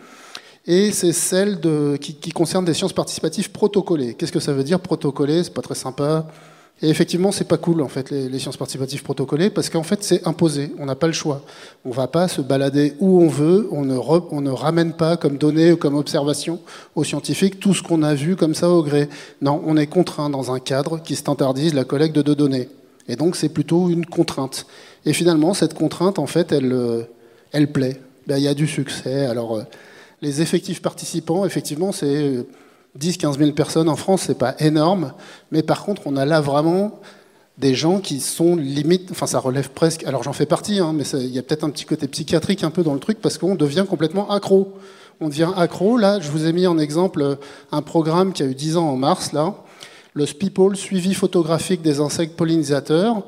[0.67, 4.13] Et c'est celle de, qui, concerne des sciences participatives protocolées.
[4.13, 6.27] Qu'est-ce que ça veut dire protocolé C'est pas très sympa.
[6.81, 10.27] Et effectivement, c'est pas cool en fait les, sciences participatives protocolées parce qu'en fait c'est
[10.27, 10.71] imposé.
[10.77, 11.41] On n'a pas le choix.
[11.85, 13.69] On va pas se balader où on veut.
[13.71, 16.59] On ne, ramène pas comme données ou comme observation
[16.95, 19.07] aux scientifiques tout ce qu'on a vu comme ça au gré.
[19.41, 22.67] Non, on est contraint dans un cadre qui standardise la collecte de données.
[23.07, 24.65] Et donc c'est plutôt une contrainte.
[25.05, 27.03] Et finalement, cette contrainte, en fait, elle, euh,
[27.51, 28.01] elle plaît.
[28.27, 29.27] Ben, il y a du succès.
[29.27, 29.63] Alors, euh,
[30.21, 32.43] les effectifs participants, effectivement, c'est
[32.99, 35.13] 10-15 000 personnes en France, c'est pas énorme.
[35.51, 36.99] Mais par contre, on a là vraiment
[37.57, 41.03] des gens qui sont limite, enfin ça relève presque, alors j'en fais partie, hein, mais
[41.13, 43.55] il y a peut-être un petit côté psychiatrique un peu dans le truc parce qu'on
[43.55, 44.73] devient complètement accro.
[45.21, 45.97] On devient accro.
[45.97, 47.37] Là, je vous ai mis en exemple
[47.71, 49.55] un programme qui a eu 10 ans en mars, là,
[50.13, 53.23] le SPIPOL, suivi photographique des insectes pollinisateurs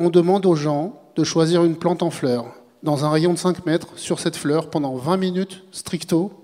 [0.00, 2.46] on demande aux gens de choisir une plante en fleurs
[2.82, 6.39] dans un rayon de 5 mètres sur cette fleur pendant 20 minutes stricto.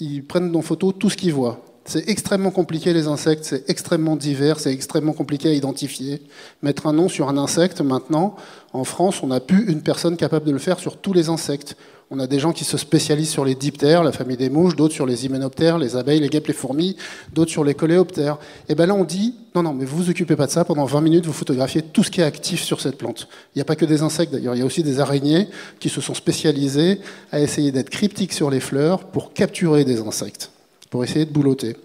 [0.00, 1.62] Ils prennent en photo tout ce qu'ils voient.
[1.84, 6.20] C'est extrêmement compliqué les insectes, c'est extrêmement divers, c'est extrêmement compliqué à identifier.
[6.60, 8.34] Mettre un nom sur un insecte maintenant,
[8.72, 11.76] en France, on n'a plus une personne capable de le faire sur tous les insectes.
[12.08, 14.94] On a des gens qui se spécialisent sur les diptères, la famille des mouches, d'autres
[14.94, 16.96] sur les hyménoptères, les abeilles, les guêpes, les fourmis,
[17.34, 18.38] d'autres sur les coléoptères.
[18.68, 20.64] Et bien là, on dit non, non, mais vous vous occupez pas de ça.
[20.64, 23.26] Pendant 20 minutes, vous photographiez tout ce qui est actif sur cette plante.
[23.54, 25.48] Il n'y a pas que des insectes d'ailleurs, il y a aussi des araignées
[25.80, 27.00] qui se sont spécialisées
[27.32, 30.52] à essayer d'être cryptiques sur les fleurs pour capturer des insectes,
[30.90, 31.76] pour essayer de boulotter.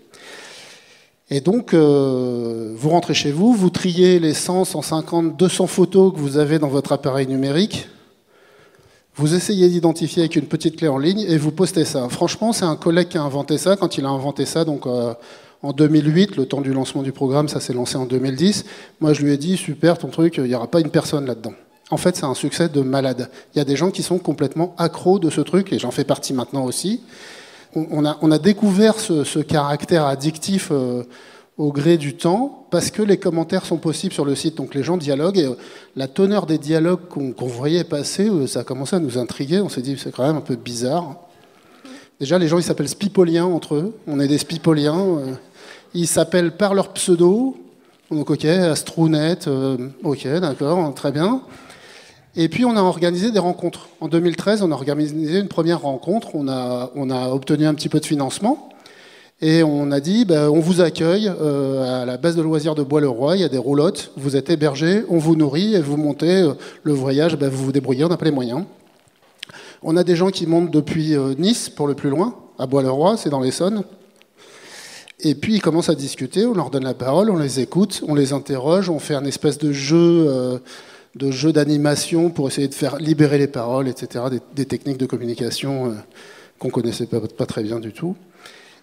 [1.31, 6.19] Et donc, euh, vous rentrez chez vous, vous triez les 100, 150, 200 photos que
[6.19, 7.87] vous avez dans votre appareil numérique,
[9.15, 12.07] vous essayez d'identifier avec une petite clé en ligne et vous postez ça.
[12.09, 13.75] Franchement, c'est un collègue qui a inventé ça.
[13.75, 15.13] Quand il a inventé ça, donc euh,
[15.63, 18.65] en 2008, le temps du lancement du programme, ça s'est lancé en 2010.
[19.01, 21.53] Moi, je lui ai dit super, ton truc, il n'y aura pas une personne là-dedans.
[21.89, 23.29] En fait, c'est un succès de malade.
[23.53, 26.05] Il y a des gens qui sont complètement accros de ce truc, et j'en fais
[26.05, 27.03] partie maintenant aussi.
[27.75, 30.69] On, a, on a, découvert ce, caractère addictif.
[30.71, 31.03] Euh,
[31.61, 34.81] au gré du temps, parce que les commentaires sont possibles sur le site, donc les
[34.81, 35.53] gens dialoguent, et euh,
[35.95, 39.69] la teneur des dialogues qu'on voyait passer, euh, ça a commencé à nous intriguer, on
[39.69, 41.17] s'est dit c'est quand même un peu bizarre.
[42.19, 45.33] Déjà, les gens, ils s'appellent Spipoliens entre eux, on est des Spipoliens, euh,
[45.93, 47.55] ils s'appellent par leur pseudo,
[48.09, 49.37] donc ok, Astrounet,
[50.03, 51.43] ok, d'accord, très bien.
[52.35, 53.87] Et puis on a organisé des rencontres.
[53.99, 57.89] En 2013, on a organisé une première rencontre, on a, on a obtenu un petit
[57.89, 58.70] peu de financement,
[59.41, 62.83] et on a dit, ben, on vous accueille euh, à la base de loisirs de
[62.83, 66.43] Bois-le-Roi, il y a des roulottes, vous êtes hébergés, on vous nourrit et vous montez
[66.43, 68.65] euh, le voyage, ben, vous vous débrouillez, on n'a pas les moyens.
[69.81, 73.17] On a des gens qui montent depuis euh, Nice, pour le plus loin, à Bois-le-Roi,
[73.17, 73.83] c'est dans l'Essonne.
[75.21, 78.13] Et puis ils commencent à discuter, on leur donne la parole, on les écoute, on
[78.13, 80.59] les interroge, on fait un espèce de jeu,
[81.15, 84.25] de d'animation pour essayer de faire libérer les paroles, etc.,
[84.55, 85.95] des, techniques de communication
[86.57, 88.15] qu'on connaissait pas très bien du tout.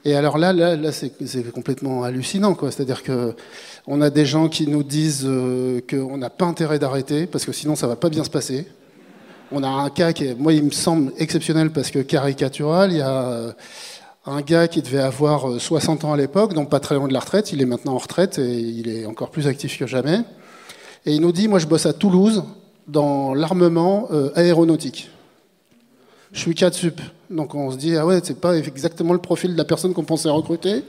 [0.05, 2.57] Et alors là, là, là c'est complètement hallucinant.
[2.71, 7.45] C'est-à-dire qu'on a des gens qui nous disent euh, qu'on n'a pas intérêt d'arrêter, parce
[7.45, 8.67] que sinon ça va pas bien se passer.
[9.51, 12.93] On a un cas qui, est, moi, il me semble exceptionnel parce que caricatural.
[12.93, 13.53] Il y a euh,
[14.27, 17.13] un gars qui devait avoir 60 euh, ans à l'époque, donc pas très loin de
[17.15, 17.53] la retraite.
[17.53, 20.21] Il est maintenant en retraite et il est encore plus actif que jamais.
[21.07, 22.45] Et il nous dit, moi je bosse à Toulouse
[22.87, 25.11] dans l'armement aéronautique.
[26.33, 27.01] Je suis 4 sup.
[27.31, 30.05] Donc on se dit, ah ouais, c'est pas exactement le profil de la personne qu'on
[30.05, 30.83] pensait recruter.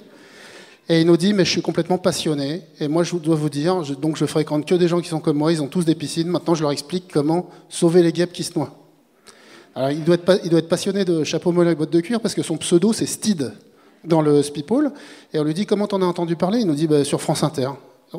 [0.92, 2.64] Et il nous dit, mais je suis complètement passionné.
[2.80, 5.38] Et moi, je dois vous dire, donc je fréquente que des gens qui sont comme
[5.38, 6.28] moi, ils ont tous des piscines.
[6.28, 8.74] Maintenant, je leur explique comment sauver les guêpes qui se noient.
[9.76, 12.58] Alors, il doit être, passionné de chapeau mollet et bottes de cuir parce que son
[12.58, 13.54] pseudo, c'est Steed
[14.04, 14.92] dans le Spipole.
[15.32, 16.60] Et on lui dit, comment t'en as entendu parler?
[16.60, 17.70] Il nous dit, bah, sur France Inter.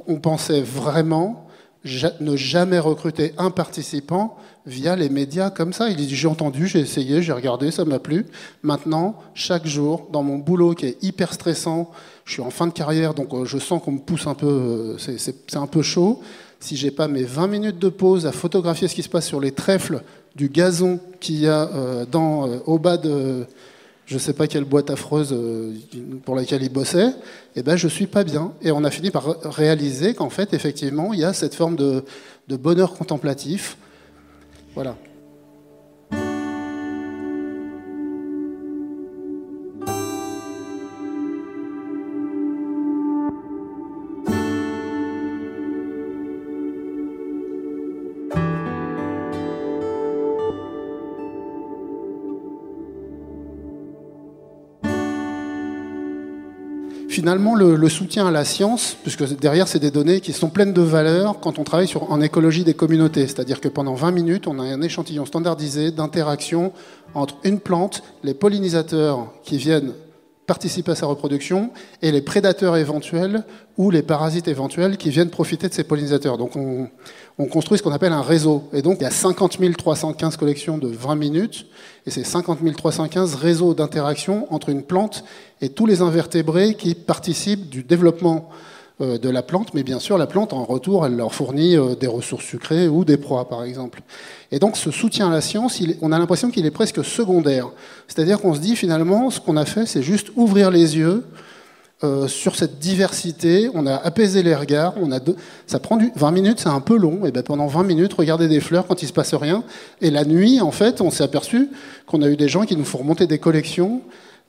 [0.07, 1.50] On pensait vraiment
[1.85, 5.89] ne jamais recruter un participant via les médias comme ça.
[5.89, 8.27] Il dit j'ai entendu, j'ai essayé, j'ai regardé, ça m'a plu.
[8.63, 11.91] Maintenant, chaque jour, dans mon boulot qui est hyper stressant,
[12.25, 14.47] je suis en fin de carrière, donc euh, je sens qu'on me pousse un peu,
[14.47, 16.21] euh, c'est un peu chaud.
[16.61, 19.41] Si j'ai pas mes 20 minutes de pause à photographier ce qui se passe sur
[19.41, 20.03] les trèfles
[20.37, 23.47] du gazon qu'il y a euh, dans, au bas de,
[24.11, 25.33] je ne sais pas quelle boîte affreuse
[26.25, 27.11] pour laquelle il bossait,
[27.55, 28.53] eh ben, je suis pas bien.
[28.61, 32.03] Et on a fini par réaliser qu'en fait, effectivement, il y a cette forme de,
[32.49, 33.77] de bonheur contemplatif.
[34.75, 34.97] Voilà.
[57.21, 60.81] Finalement le, soutien à la science, puisque derrière c'est des données qui sont pleines de
[60.81, 63.27] valeur quand on travaille sur, en écologie des communautés.
[63.27, 66.73] C'est-à-dire que pendant 20 minutes, on a un échantillon standardisé d'interaction
[67.13, 69.93] entre une plante, les pollinisateurs qui viennent
[70.47, 71.71] participer à sa reproduction
[72.03, 73.45] et les prédateurs éventuels
[73.77, 76.39] ou les parasites éventuels qui viennent profiter de ces pollinisateurs.
[76.39, 76.89] Donc on,
[77.39, 78.65] on construit ce qu'on appelle un réseau.
[78.73, 81.67] Et donc il y a 50 315 collections de 20 minutes
[82.07, 85.25] et c'est 50 315 réseaux d'interaction entre une plante
[85.61, 88.51] et tous les invertébrés qui participent du développement
[89.01, 92.07] de la plante, mais bien sûr, la plante, en retour, elle leur fournit euh, des
[92.07, 94.03] ressources sucrées ou des proies, par exemple.
[94.53, 97.71] Et donc, ce soutien à la science, on a l'impression qu'il est presque secondaire.
[98.09, 101.25] C'est-à-dire qu'on se dit, finalement, ce qu'on a fait, c'est juste ouvrir les yeux
[102.05, 103.71] euh, sur cette diversité.
[103.73, 104.95] On a apaisé les regards.
[105.67, 106.13] Ça prend du...
[106.15, 107.25] 20 minutes, c'est un peu long.
[107.25, 109.65] Et ben pendant 20 minutes, regarder des fleurs quand il se passe rien.
[110.03, 111.71] Et la nuit, en fait, on s'est aperçu
[112.07, 114.03] qu'on a eu des gens qui nous font remonter des collections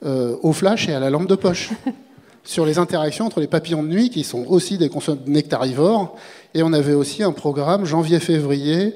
[0.03, 1.69] au flash et à la lampe de poche.
[2.43, 4.89] sur les interactions entre les papillons de nuit, qui sont aussi des
[5.27, 6.15] nectarivores,
[6.53, 8.95] et on avait aussi un programme janvier-février,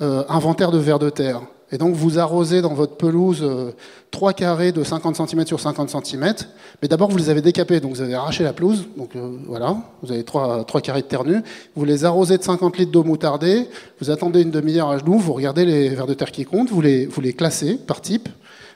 [0.00, 1.42] euh, inventaire de vers de terre.
[1.72, 3.70] Et donc vous arrosez dans votre pelouse euh,
[4.10, 6.34] trois carrés de 50 cm sur 50 cm,
[6.82, 9.76] mais d'abord vous les avez décapés, donc vous avez arraché la pelouse, donc euh, voilà,
[10.02, 11.40] vous avez trois, trois carrés de terre nue,
[11.76, 13.68] vous les arrosez de 50 litres d'eau moutardée,
[14.00, 16.80] vous attendez une demi-heure à genoux, vous regardez les vers de terre qui comptent, vous
[16.80, 18.28] les, vous les classez par type,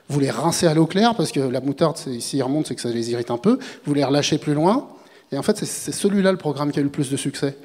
[0.09, 2.89] vous les rincez à l'eau claire, parce que la moutarde, s'il remonte, c'est que ça
[2.89, 3.57] les irrite un peu.
[3.85, 4.87] Vous les relâchez plus loin.
[5.31, 7.57] Et en fait, c'est celui-là le programme qui a eu le plus de succès.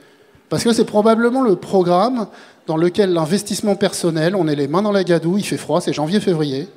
[0.48, 2.26] Parce que c'est probablement le programme
[2.66, 5.92] dans lequel l'investissement personnel, on est les mains dans la gadoue, il fait froid, c'est
[5.92, 6.68] janvier-février.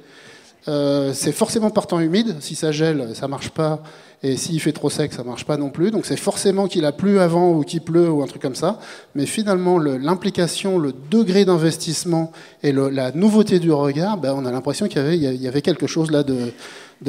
[0.68, 2.38] Euh, c'est forcément par temps humide.
[2.40, 3.82] Si ça gèle, ça marche pas.
[4.26, 5.92] Et s'il fait trop sec, ça marche pas non plus.
[5.92, 8.80] Donc c'est forcément qu'il a plu avant ou qu'il pleut ou un truc comme ça.
[9.16, 12.32] Mais finalement, l'implication, le, degré d'investissement
[12.64, 16.24] et la nouveauté du regard, ben, on a l'impression qu'il y, avait, quelque chose là
[16.24, 16.54] de...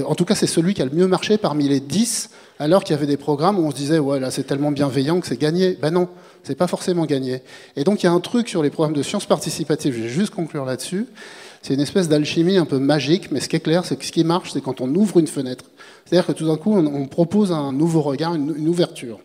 [0.04, 2.94] en tout cas, c'est celui qui a le mieux marché parmi les 10, alors qu'il
[2.94, 5.40] y avait des programmes où on se disait, ouais, là c'est tellement bienveillant que c'est
[5.40, 5.78] gagné.
[5.80, 6.08] Ben non,
[6.42, 7.42] c'est pas forcément gagné.
[7.76, 10.08] Et donc il y a un truc sur les programmes de sciences participatives, je vais
[10.08, 11.06] juste conclure là-dessus.
[11.64, 14.12] C'est une espèce d'alchimie un peu magique, mais ce qui est clair, c'est que ce
[14.12, 15.64] qui marche, c'est quand on ouvre une fenêtre.
[16.04, 19.20] C'est-à-dire que tout d'un coup, on, propose un nouveau regard, une ouverture.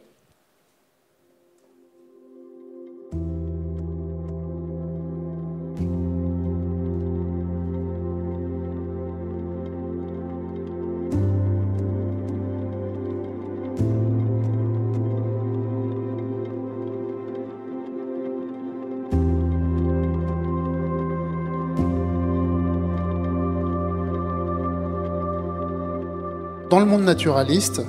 [26.69, 27.81] Dans le monde naturaliste,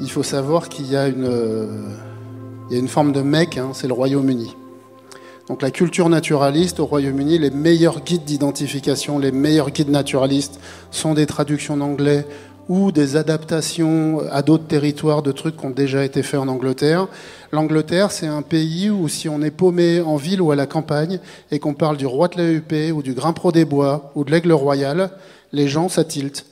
[0.00, 4.56] il faut savoir qu'il y a une, forme de mec, hein, c'est le Royaume-Uni.
[5.48, 10.58] Donc la culture naturaliste au Royaume-Uni, les meilleurs guides d'identification, les meilleurs guides naturalistes
[10.90, 12.26] sont des traductions d'anglais
[12.70, 17.08] ou des adaptations à d'autres territoires de trucs qui ont déjà été faits en Angleterre.
[17.52, 21.20] L'Angleterre, c'est un pays où si on est paumé en ville ou à la campagne
[21.50, 24.52] et qu'on parle du roi de la ou du grimpro des bois ou de l'aigle
[24.52, 25.10] royal,
[25.52, 26.46] les gens, ça tilte.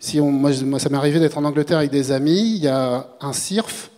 [0.00, 3.32] Si moi, ça m'est arrivé d'être en Angleterre avec des amis, il y a un
[3.32, 3.90] CIRF,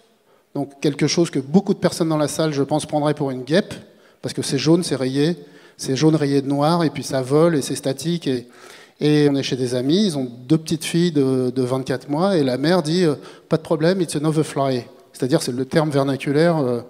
[0.54, 3.42] donc quelque chose que beaucoup de personnes dans la salle, je pense, prendraient pour une
[3.42, 3.74] guêpe,
[4.22, 5.36] parce que c'est jaune, c'est rayé,
[5.76, 8.28] c'est jaune rayé de noir, et puis ça vole et c'est statique.
[8.28, 12.36] Et, on est chez des amis, ils ont deux petites filles de, de 24 mois,
[12.36, 13.14] et la mère dit euh,
[13.48, 14.84] Pas de problème, it's an overfly.
[15.12, 16.80] C'est-à-dire, c'est le terme vernaculaire euh,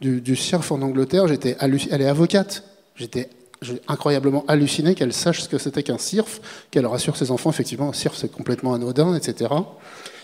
[0.00, 0.38] du, du
[0.70, 1.28] en Angleterre.
[1.28, 2.64] J'étais elle est avocate.
[2.96, 3.28] J'étais
[3.62, 6.40] j'ai incroyablement halluciné qu'elle sache ce que c'était qu'un CIRF,
[6.70, 9.50] qu'elle rassure ses enfants, effectivement, un CIRF c'est complètement anodin, etc.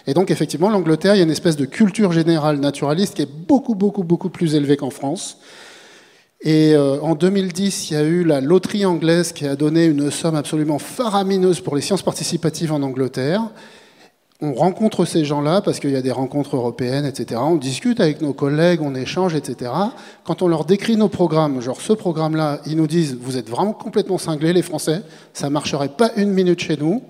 [0.07, 3.31] Et donc, effectivement, l'Angleterre, il y a une espèce de culture générale naturaliste qui est
[3.31, 5.39] beaucoup, beaucoup, beaucoup plus élevée qu'en France.
[6.41, 10.11] Et euh, en 2010, il y a eu la loterie anglaise qui a donné une
[10.11, 13.43] somme absolument faramineuse pour les sciences participatives en Angleterre.
[14.43, 17.41] On rencontre ces gens-là parce qu'il y a des rencontres européennes, etc.
[17.43, 19.71] On discute avec nos collègues, on échange, etc.
[20.25, 23.73] Quand on leur décrit nos programmes, genre ce programme-là, ils nous disent Vous êtes vraiment
[23.73, 25.01] complètement cinglés, les Français,
[25.33, 27.03] ça ne marcherait pas une minute chez nous.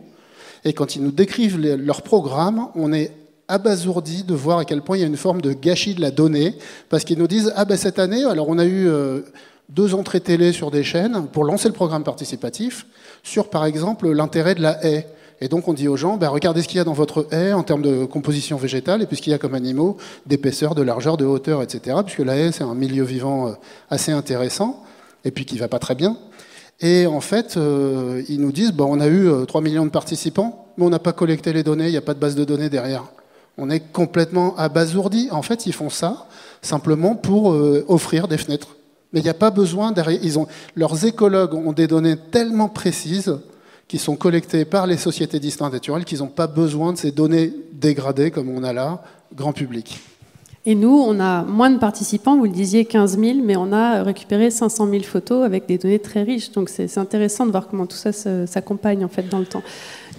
[0.64, 3.10] Et quand ils nous décrivent leur programme, on est
[3.48, 6.12] abasourdi de voir à quel point il y a une forme de gâchis de la
[6.12, 6.54] donnée,
[6.88, 9.20] parce qu'ils nous disent, ah ben cette année, alors on a eu euh,
[9.68, 12.86] deux entrées télé sur des chaînes pour lancer le programme participatif,
[13.22, 15.08] sur par exemple l'intérêt de la haie.
[15.40, 17.52] Et donc on dit aux gens, ben, regardez ce qu'il y a dans votre haie
[17.52, 20.82] en termes de composition végétale, et puis ce qu'il y a comme animaux, d'épaisseur, de
[20.82, 21.98] largeur, de hauteur, etc.
[22.04, 23.52] Puisque la haie, c'est un milieu vivant euh,
[23.90, 24.82] assez intéressant,
[25.24, 26.16] et puis qui va pas très bien.
[26.80, 30.66] Et en fait, euh, ils nous disent, ben, on a eu 3 millions de participants,
[30.76, 32.68] mais on n'a pas collecté les données, il n'y a pas de base de données
[32.68, 33.04] derrière.
[33.58, 35.28] On est complètement abasourdi.
[35.30, 36.26] En fait, ils font ça
[36.60, 38.76] simplement pour euh, offrir des fenêtres.
[39.12, 40.20] Mais il n'y a pas besoin derrière.
[40.22, 43.38] Ils ont, leurs écologues ont des données tellement précises
[43.88, 47.52] qui sont collectées par les sociétés distinctes naturelles qu'ils n'ont pas besoin de ces données
[47.72, 49.02] dégradées comme on a là,
[49.34, 50.00] grand public.
[50.68, 54.02] Et nous, on a moins de participants, vous le disiez 15 000, mais on a
[54.02, 56.50] récupéré 500 000 photos avec des données très riches.
[56.50, 58.12] Donc c'est intéressant de voir comment tout ça
[58.46, 59.62] s'accompagne en fait dans le temps.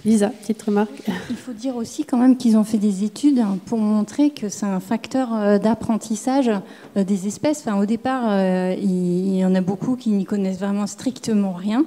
[0.06, 1.02] Lisa, petite remarque.
[1.28, 4.64] Il faut dire aussi quand même qu'ils ont fait des études pour montrer que c'est
[4.64, 6.50] un facteur euh, d'apprentissage
[6.96, 7.64] euh, des espèces.
[7.66, 11.84] Enfin, au départ, euh, il y en a beaucoup qui n'y connaissent vraiment strictement rien.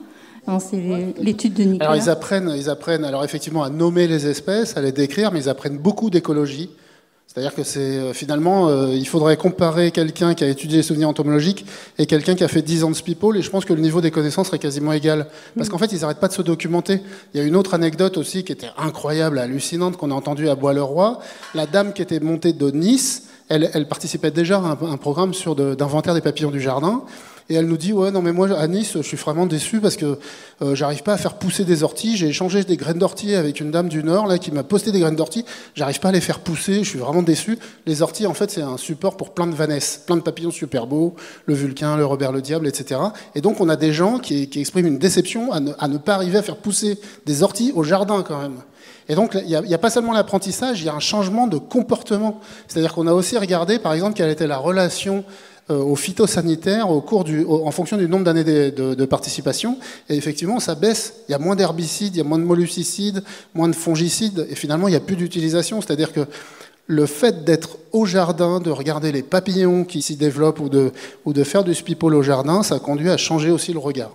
[0.59, 1.91] C'est l'étude de Nicolas.
[1.91, 5.43] Alors ils apprennent, ils apprennent alors effectivement à nommer les espèces, à les décrire, mais
[5.43, 6.69] ils apprennent beaucoup d'écologie.
[7.33, 11.07] C'est-à-dire que c'est euh, finalement, euh, il faudrait comparer quelqu'un qui a étudié les souvenirs
[11.07, 11.65] entomologiques
[11.97, 14.01] et quelqu'un qui a fait 10 ans de Spipole, et je pense que le niveau
[14.01, 15.27] des connaissances serait quasiment égal.
[15.55, 16.99] Parce qu'en fait, ils n'arrêtent pas de se documenter.
[17.33, 20.55] Il y a une autre anecdote aussi qui était incroyable, hallucinante, qu'on a entendue à
[20.55, 21.19] Bois-le-Roi.
[21.55, 25.33] La dame qui était montée de Nice, elle, elle participait déjà à un, un programme
[25.33, 27.03] sur d'inventaire des papillons du jardin.
[27.51, 29.97] Et elle nous dit ouais non mais moi à Nice je suis vraiment déçu parce
[29.97, 30.17] que
[30.61, 32.15] euh, j'arrive pas à faire pousser des orties.
[32.15, 35.01] J'ai échangé des graines d'ortie avec une dame du Nord là qui m'a posté des
[35.01, 35.43] graines d'ortie.
[35.75, 36.85] J'arrive pas à les faire pousser.
[36.85, 37.59] Je suis vraiment déçu.
[37.85, 40.87] Les orties en fait c'est un support pour plein de vanesses, plein de papillons super
[40.87, 41.13] beaux,
[41.45, 43.01] le vulcain, le Robert le diable, etc.
[43.35, 46.43] Et donc on a des gens qui, expriment une déception à ne, pas arriver à
[46.43, 48.59] faire pousser des orties au jardin quand même.
[49.09, 52.39] Et donc, il n'y a, pas seulement l'apprentissage, il y a un changement de comportement.
[52.67, 55.25] C'est-à-dire qu'on a aussi regardé, par exemple, quelle était la relation
[55.69, 59.77] au phytosanitaire au cours du, en fonction du nombre d'années de, participation.
[60.09, 61.13] Et effectivement, ça baisse.
[61.27, 64.47] Il y a moins d'herbicides, il y a moins de molluscicides, moins de fongicides.
[64.49, 65.81] Et finalement, il n'y a plus d'utilisation.
[65.81, 66.25] C'est-à-dire que
[66.87, 70.91] le fait d'être au jardin, de regarder les papillons qui s'y développent ou de,
[71.25, 74.11] ou de faire du spipole au jardin, ça conduit à changer aussi le regard.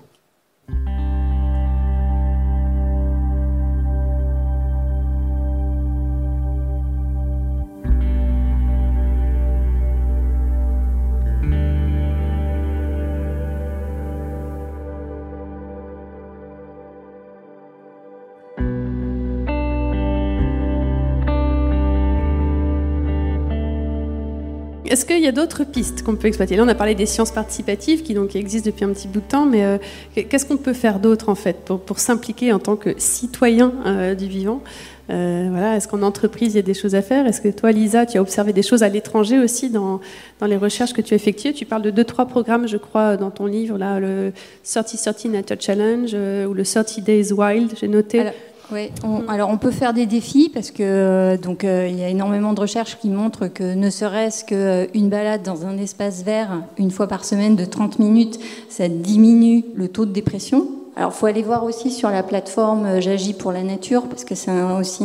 [24.89, 27.31] Est-ce qu'il y a d'autres pistes qu'on peut exploiter Là, on a parlé des sciences
[27.31, 29.79] participatives qui donc existent depuis un petit bout de temps, mais euh,
[30.15, 34.27] qu'est-ce qu'on peut faire d'autre en fait pour, s'impliquer en tant que citoyen euh, du
[34.27, 34.63] vivant?
[35.09, 37.27] Euh, voilà, Est-ce qu'en entreprise, il y a des choses à faire?
[37.27, 40.01] Est-ce que toi, Lisa, tu as observé des choses à l'étranger aussi dans,
[40.41, 41.53] dans, les recherches que tu as effectuées?
[41.53, 44.33] Tu parles de deux, trois programmes, je crois, dans ton livre, là, le
[44.65, 48.25] 30-30 Nature Challenge ou le 30 Days Wild, j'ai noté.
[48.73, 48.91] Oui,
[49.29, 52.53] alors on peut faire des défis parce que euh, donc euh, il y a énormément
[52.53, 57.07] de recherches qui montrent que ne serait-ce qu'une balade dans un espace vert une fois
[57.07, 60.67] par semaine de 30 minutes, ça diminue le taux de dépression.
[60.97, 64.35] Alors, faut aller voir aussi sur la plateforme euh, J'agis pour la nature, parce que
[64.35, 64.51] c'est
[64.81, 65.05] aussi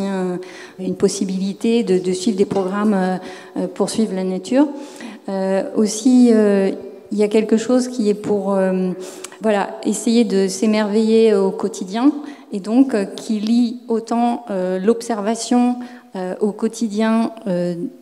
[0.80, 3.20] une possibilité de, suivre des programmes
[3.76, 4.68] pour suivre la nature.
[5.76, 6.32] aussi,
[7.12, 8.58] il y a quelque chose qui est pour
[9.42, 12.12] voilà, essayer de s'émerveiller au quotidien
[12.52, 15.78] et donc euh, qui lie autant euh, l'observation
[16.16, 17.32] euh, au quotidien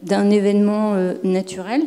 [0.02, 1.84] d'un événement naturel,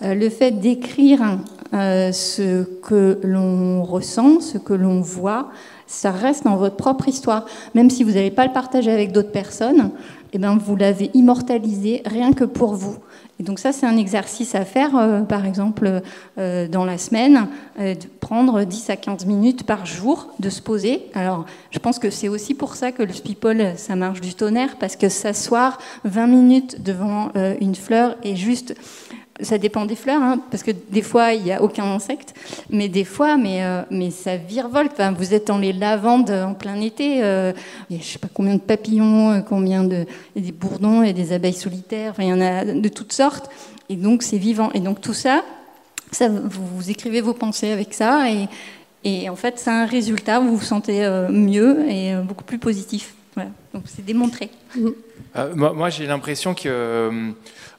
[0.00, 1.38] le fait d'écrire
[1.72, 5.50] ce que l'on ressent, ce que l'on voit,
[5.92, 7.44] ça reste dans votre propre histoire.
[7.74, 9.90] Même si vous n'allez pas le partager avec d'autres personnes,
[10.32, 12.96] eh ben, vous l'avez immortalisé rien que pour vous.
[13.38, 16.00] Et donc ça, c'est un exercice à faire, euh, par exemple,
[16.38, 20.62] euh, dans la semaine, euh, de prendre 10 à 15 minutes par jour, de se
[20.62, 21.06] poser.
[21.12, 24.76] Alors, je pense que c'est aussi pour ça que le Spipol, ça marche du tonnerre,
[24.78, 27.30] parce que s'asseoir 20 minutes devant
[27.60, 28.74] une fleur et juste
[29.40, 32.34] ça dépend des fleurs, hein, parce que des fois, il n'y a aucun insecte,
[32.70, 34.92] mais des fois, mais, euh, mais ça virevolte.
[34.92, 37.52] Enfin, vous êtes dans les lavandes en plein été, euh,
[37.88, 40.06] il y a je ne sais pas combien de papillons, euh, combien de,
[40.36, 43.12] il y a des bourdons, a des abeilles solitaires, il y en a de toutes
[43.12, 43.50] sortes.
[43.88, 44.70] Et donc, c'est vivant.
[44.72, 45.42] Et donc, tout ça,
[46.20, 48.30] vous, écrivez vos pensées avec ça.
[48.30, 48.48] Et,
[49.04, 53.14] et en fait, c'est un résultat, vous vous sentez mieux et beaucoup plus positif.
[53.34, 53.50] Voilà.
[53.74, 54.50] Donc, c'est démontré.
[55.54, 57.32] Moi, j'ai l'impression que,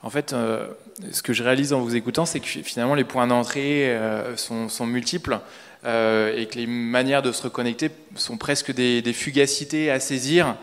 [0.04, 0.68] en fait, euh,
[1.12, 4.86] ce que je réalise en vous écoutant, c'est que finalement les points d'entrée euh, sont,
[4.86, 5.39] multiples
[5.86, 10.56] euh, et que les manières de se reconnecter sont presque des fugacités à saisir.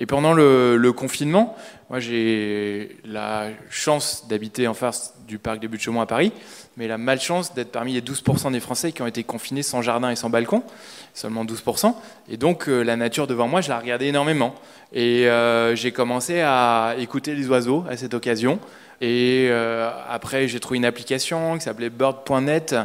[0.00, 1.54] Et pendant le, confinement,
[1.90, 6.32] moi j'ai la chance d'habiter en face du parc des Buttes-Chaumont à Paris,
[6.78, 10.08] mais la malchance d'être parmi les 12% des Français qui ont été confinés sans jardin
[10.08, 10.62] et sans balcon,
[11.12, 11.94] seulement 12%.
[12.30, 14.54] Et donc euh, la nature devant moi, je la regardais énormément.
[14.94, 18.58] Et euh, j'ai commencé à écouter les oiseaux à cette occasion.
[19.02, 22.76] Et euh, après, j'ai trouvé une application qui s'appelait bird.net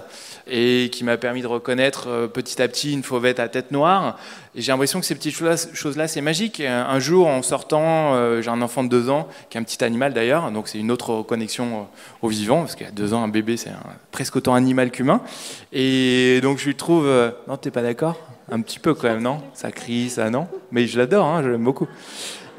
[0.47, 4.18] et qui m'a permis de reconnaître euh, petit à petit une fauvette à tête noire.
[4.55, 6.61] Et j'ai l'impression que ces petites choses-là, c'est magique.
[6.61, 9.84] Un jour, en sortant, euh, j'ai un enfant de deux ans, qui est un petit
[9.84, 11.84] animal d'ailleurs, donc c'est une autre connexion euh,
[12.22, 13.72] au vivant, parce qu'à deux ans, un bébé, c'est
[14.11, 15.22] presque autant animal qu'humain.
[15.74, 17.09] Et donc, je lui trouve...
[17.49, 18.18] non, t'es pas d'accord?
[18.49, 19.41] Un petit peu quand même, non?
[19.53, 20.47] Ça crie, ça, non?
[20.72, 21.89] Mais je l'adore, hein, je l'aime beaucoup.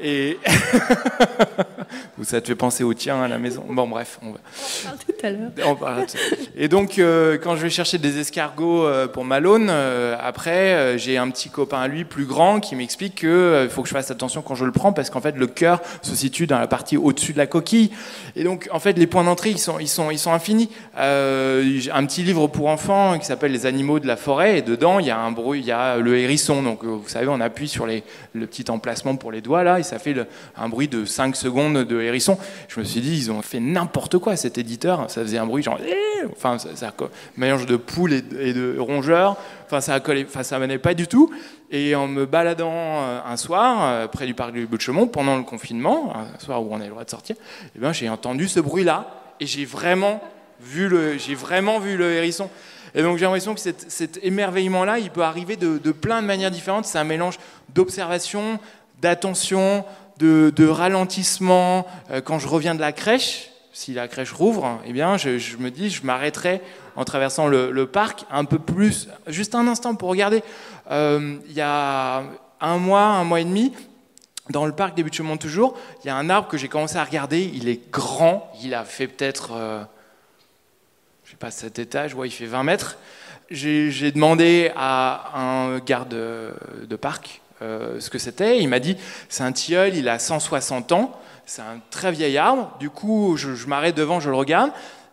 [0.03, 0.39] Et
[2.23, 3.65] ça te fait penser au tien à la maison.
[3.69, 4.39] Bon, bref, on va.
[5.07, 5.51] Tout à l'heure.
[5.65, 5.77] On.
[6.57, 10.99] Et donc, euh, quand je vais chercher des escargots euh, pour Malone, euh, après, euh,
[10.99, 14.11] j'ai un petit copain à lui, plus grand, qui m'explique qu'il faut que je fasse
[14.11, 16.97] attention quand je le prends, parce qu'en fait, le cœur se situe dans la partie
[16.97, 17.91] au-dessus de la coquille.
[18.35, 20.71] Et donc, en fait, les points d'entrée, ils sont, ils sont, ils sont infinis.
[20.97, 24.99] J'ai un petit livre pour enfants qui s'appelle Les animaux de la forêt, et dedans,
[24.99, 26.63] il y a un bruit, il y a le hérisson.
[26.63, 28.03] Donc, vous savez, on appuie sur les,
[28.35, 30.15] le petit emplacement pour les doigts, là, ça fait
[30.57, 32.39] un bruit de 5 secondes de hérisson.
[32.69, 35.11] Je me suis dit, ils ont fait n'importe quoi, cet éditeur.
[35.11, 36.93] Ça faisait un bruit genre, Eh enfin, ça, ça
[37.37, 39.37] mélange de poules et de, rongeurs.
[39.65, 41.31] Enfin, ça collé, enfin, ça venait pas du tout.
[41.71, 45.43] Et en me baladant euh, un soir euh, près du parc du Bout-de-Chaumont pendant le
[45.43, 47.37] confinement, un soir où on a le droit de sortir,
[47.75, 49.09] eh ben, j'ai entendu ce bruit-là
[49.41, 50.21] et j'ai vraiment
[50.61, 52.49] vu le, vraiment vu le hérisson.
[52.95, 56.27] Et donc j'ai l'impression que cet, cet émerveillement-là, il peut arriver de, de plein de
[56.27, 56.87] manières différentes.
[56.87, 57.39] C'est un mélange
[57.75, 58.59] d'observation,
[59.01, 59.85] d'attention,
[60.19, 61.87] de, ralentissement.
[62.11, 65.71] Euh, quand je reviens de la crèche, si la crèche rouvre, eh bien, je, me
[65.71, 66.63] dis, je m'arrêterai
[66.97, 70.43] en traversant le, parc un peu plus, juste un instant pour regarder.
[70.91, 72.23] Euh, Il y a
[72.61, 73.73] un mois, un mois et demi,
[74.49, 77.05] dans le parc des Buttes-Chaumont toujours, il y a un arbre que j'ai commencé à
[77.05, 77.51] regarder.
[77.53, 79.83] Il est grand, il a fait peut-être, euh,
[81.25, 82.97] je sais pas, cet étage, ouais, il fait 20 mètres.
[83.51, 88.61] J'ai demandé à un garde de parc euh, ce que c'était.
[88.61, 88.97] Il m'a dit
[89.29, 92.77] c'est un tilleul, il a 160 ans, c'est un très vieil arbre.
[92.81, 94.71] Du coup, je, m'arrête devant, je le regarde.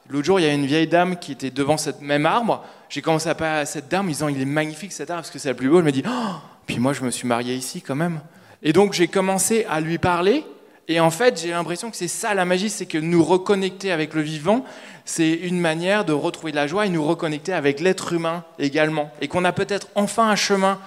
[0.10, 2.64] L'autre jour, il y a une vieille dame qui était devant ce même arbre.
[2.90, 5.40] J'ai commencé à parler à cette dame disant il est magnifique cet arbre parce que
[5.40, 5.80] c'est le plus beau.
[5.80, 6.36] Elle me dit oh
[6.66, 8.22] puis moi, je me suis marié ici quand même.
[8.62, 10.46] Et donc, j'ai commencé à lui parler.
[10.88, 14.14] Et en fait, j'ai l'impression que c'est ça la magie, c'est que nous reconnecter avec
[14.14, 14.66] le vivant,
[15.06, 19.12] c'est une manière de retrouver de la joie et nous reconnecter avec l'être humain également.
[19.22, 20.80] Et qu'on a peut-être enfin un chemin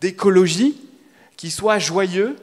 [0.00, 0.76] d'écologie
[1.44, 2.36] qui soit joyeux,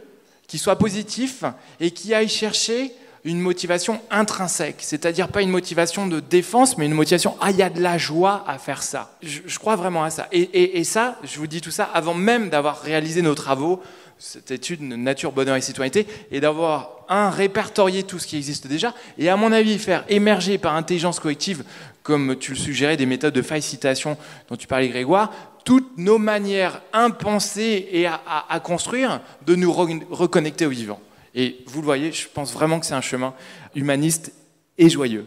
[0.45, 1.43] qui soit positif
[1.79, 2.91] et qui aille chercher
[3.23, 7.63] une motivation intrinsèque, c'est-à-dire pas une motivation de défense, mais une motivation ah il y
[7.63, 9.17] a de la joie à faire ça.
[9.23, 10.27] Je, crois vraiment à ça.
[10.31, 13.81] Et ça, je vous dis tout ça avant même d'avoir réalisé nos travaux,
[14.23, 18.93] cette étude nature, bonheur et citoyenneté, et d'avoir un répertorié tout ce qui existe déjà,
[19.17, 21.63] et à mon avis faire émerger par intelligence collective,
[22.03, 24.17] comme tu le suggérais, des méthodes de facilitation
[24.47, 25.31] dont tu parlais Grégoire,
[25.65, 30.99] toutes nos manières impensées et à, construire de nous re- reconnecter au vivant.
[31.33, 33.33] Et vous le voyez, je pense vraiment que c'est un chemin
[33.73, 34.33] humaniste
[34.77, 35.25] et joyeux.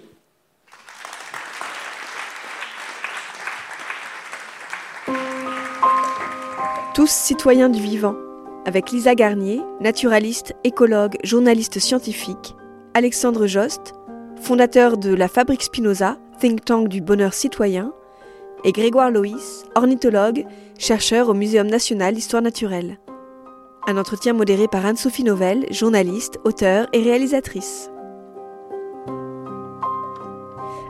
[6.95, 8.15] Tous citoyens du vivant,
[8.67, 12.55] avec Lisa Garnier, naturaliste, écologue, journaliste scientifique,
[12.95, 13.95] Alexandre Jost,
[14.41, 17.93] fondateur de la Fabrique Spinoza, think tank du bonheur citoyen,
[18.65, 20.47] et Grégoire Loïs, ornithologue,
[20.79, 22.99] chercheur au Muséum national d'histoire naturelle.
[23.87, 27.91] Un entretien modéré par Anne-Sophie Novelle, journaliste, auteure et réalisatrice.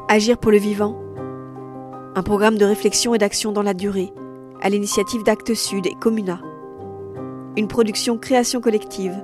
[0.09, 0.97] Agir pour le vivant.
[2.15, 4.13] Un programme de réflexion et d'action dans la durée,
[4.63, 6.41] à l'initiative d'Actes Sud et Comuna.
[7.57, 9.15] Une production création collective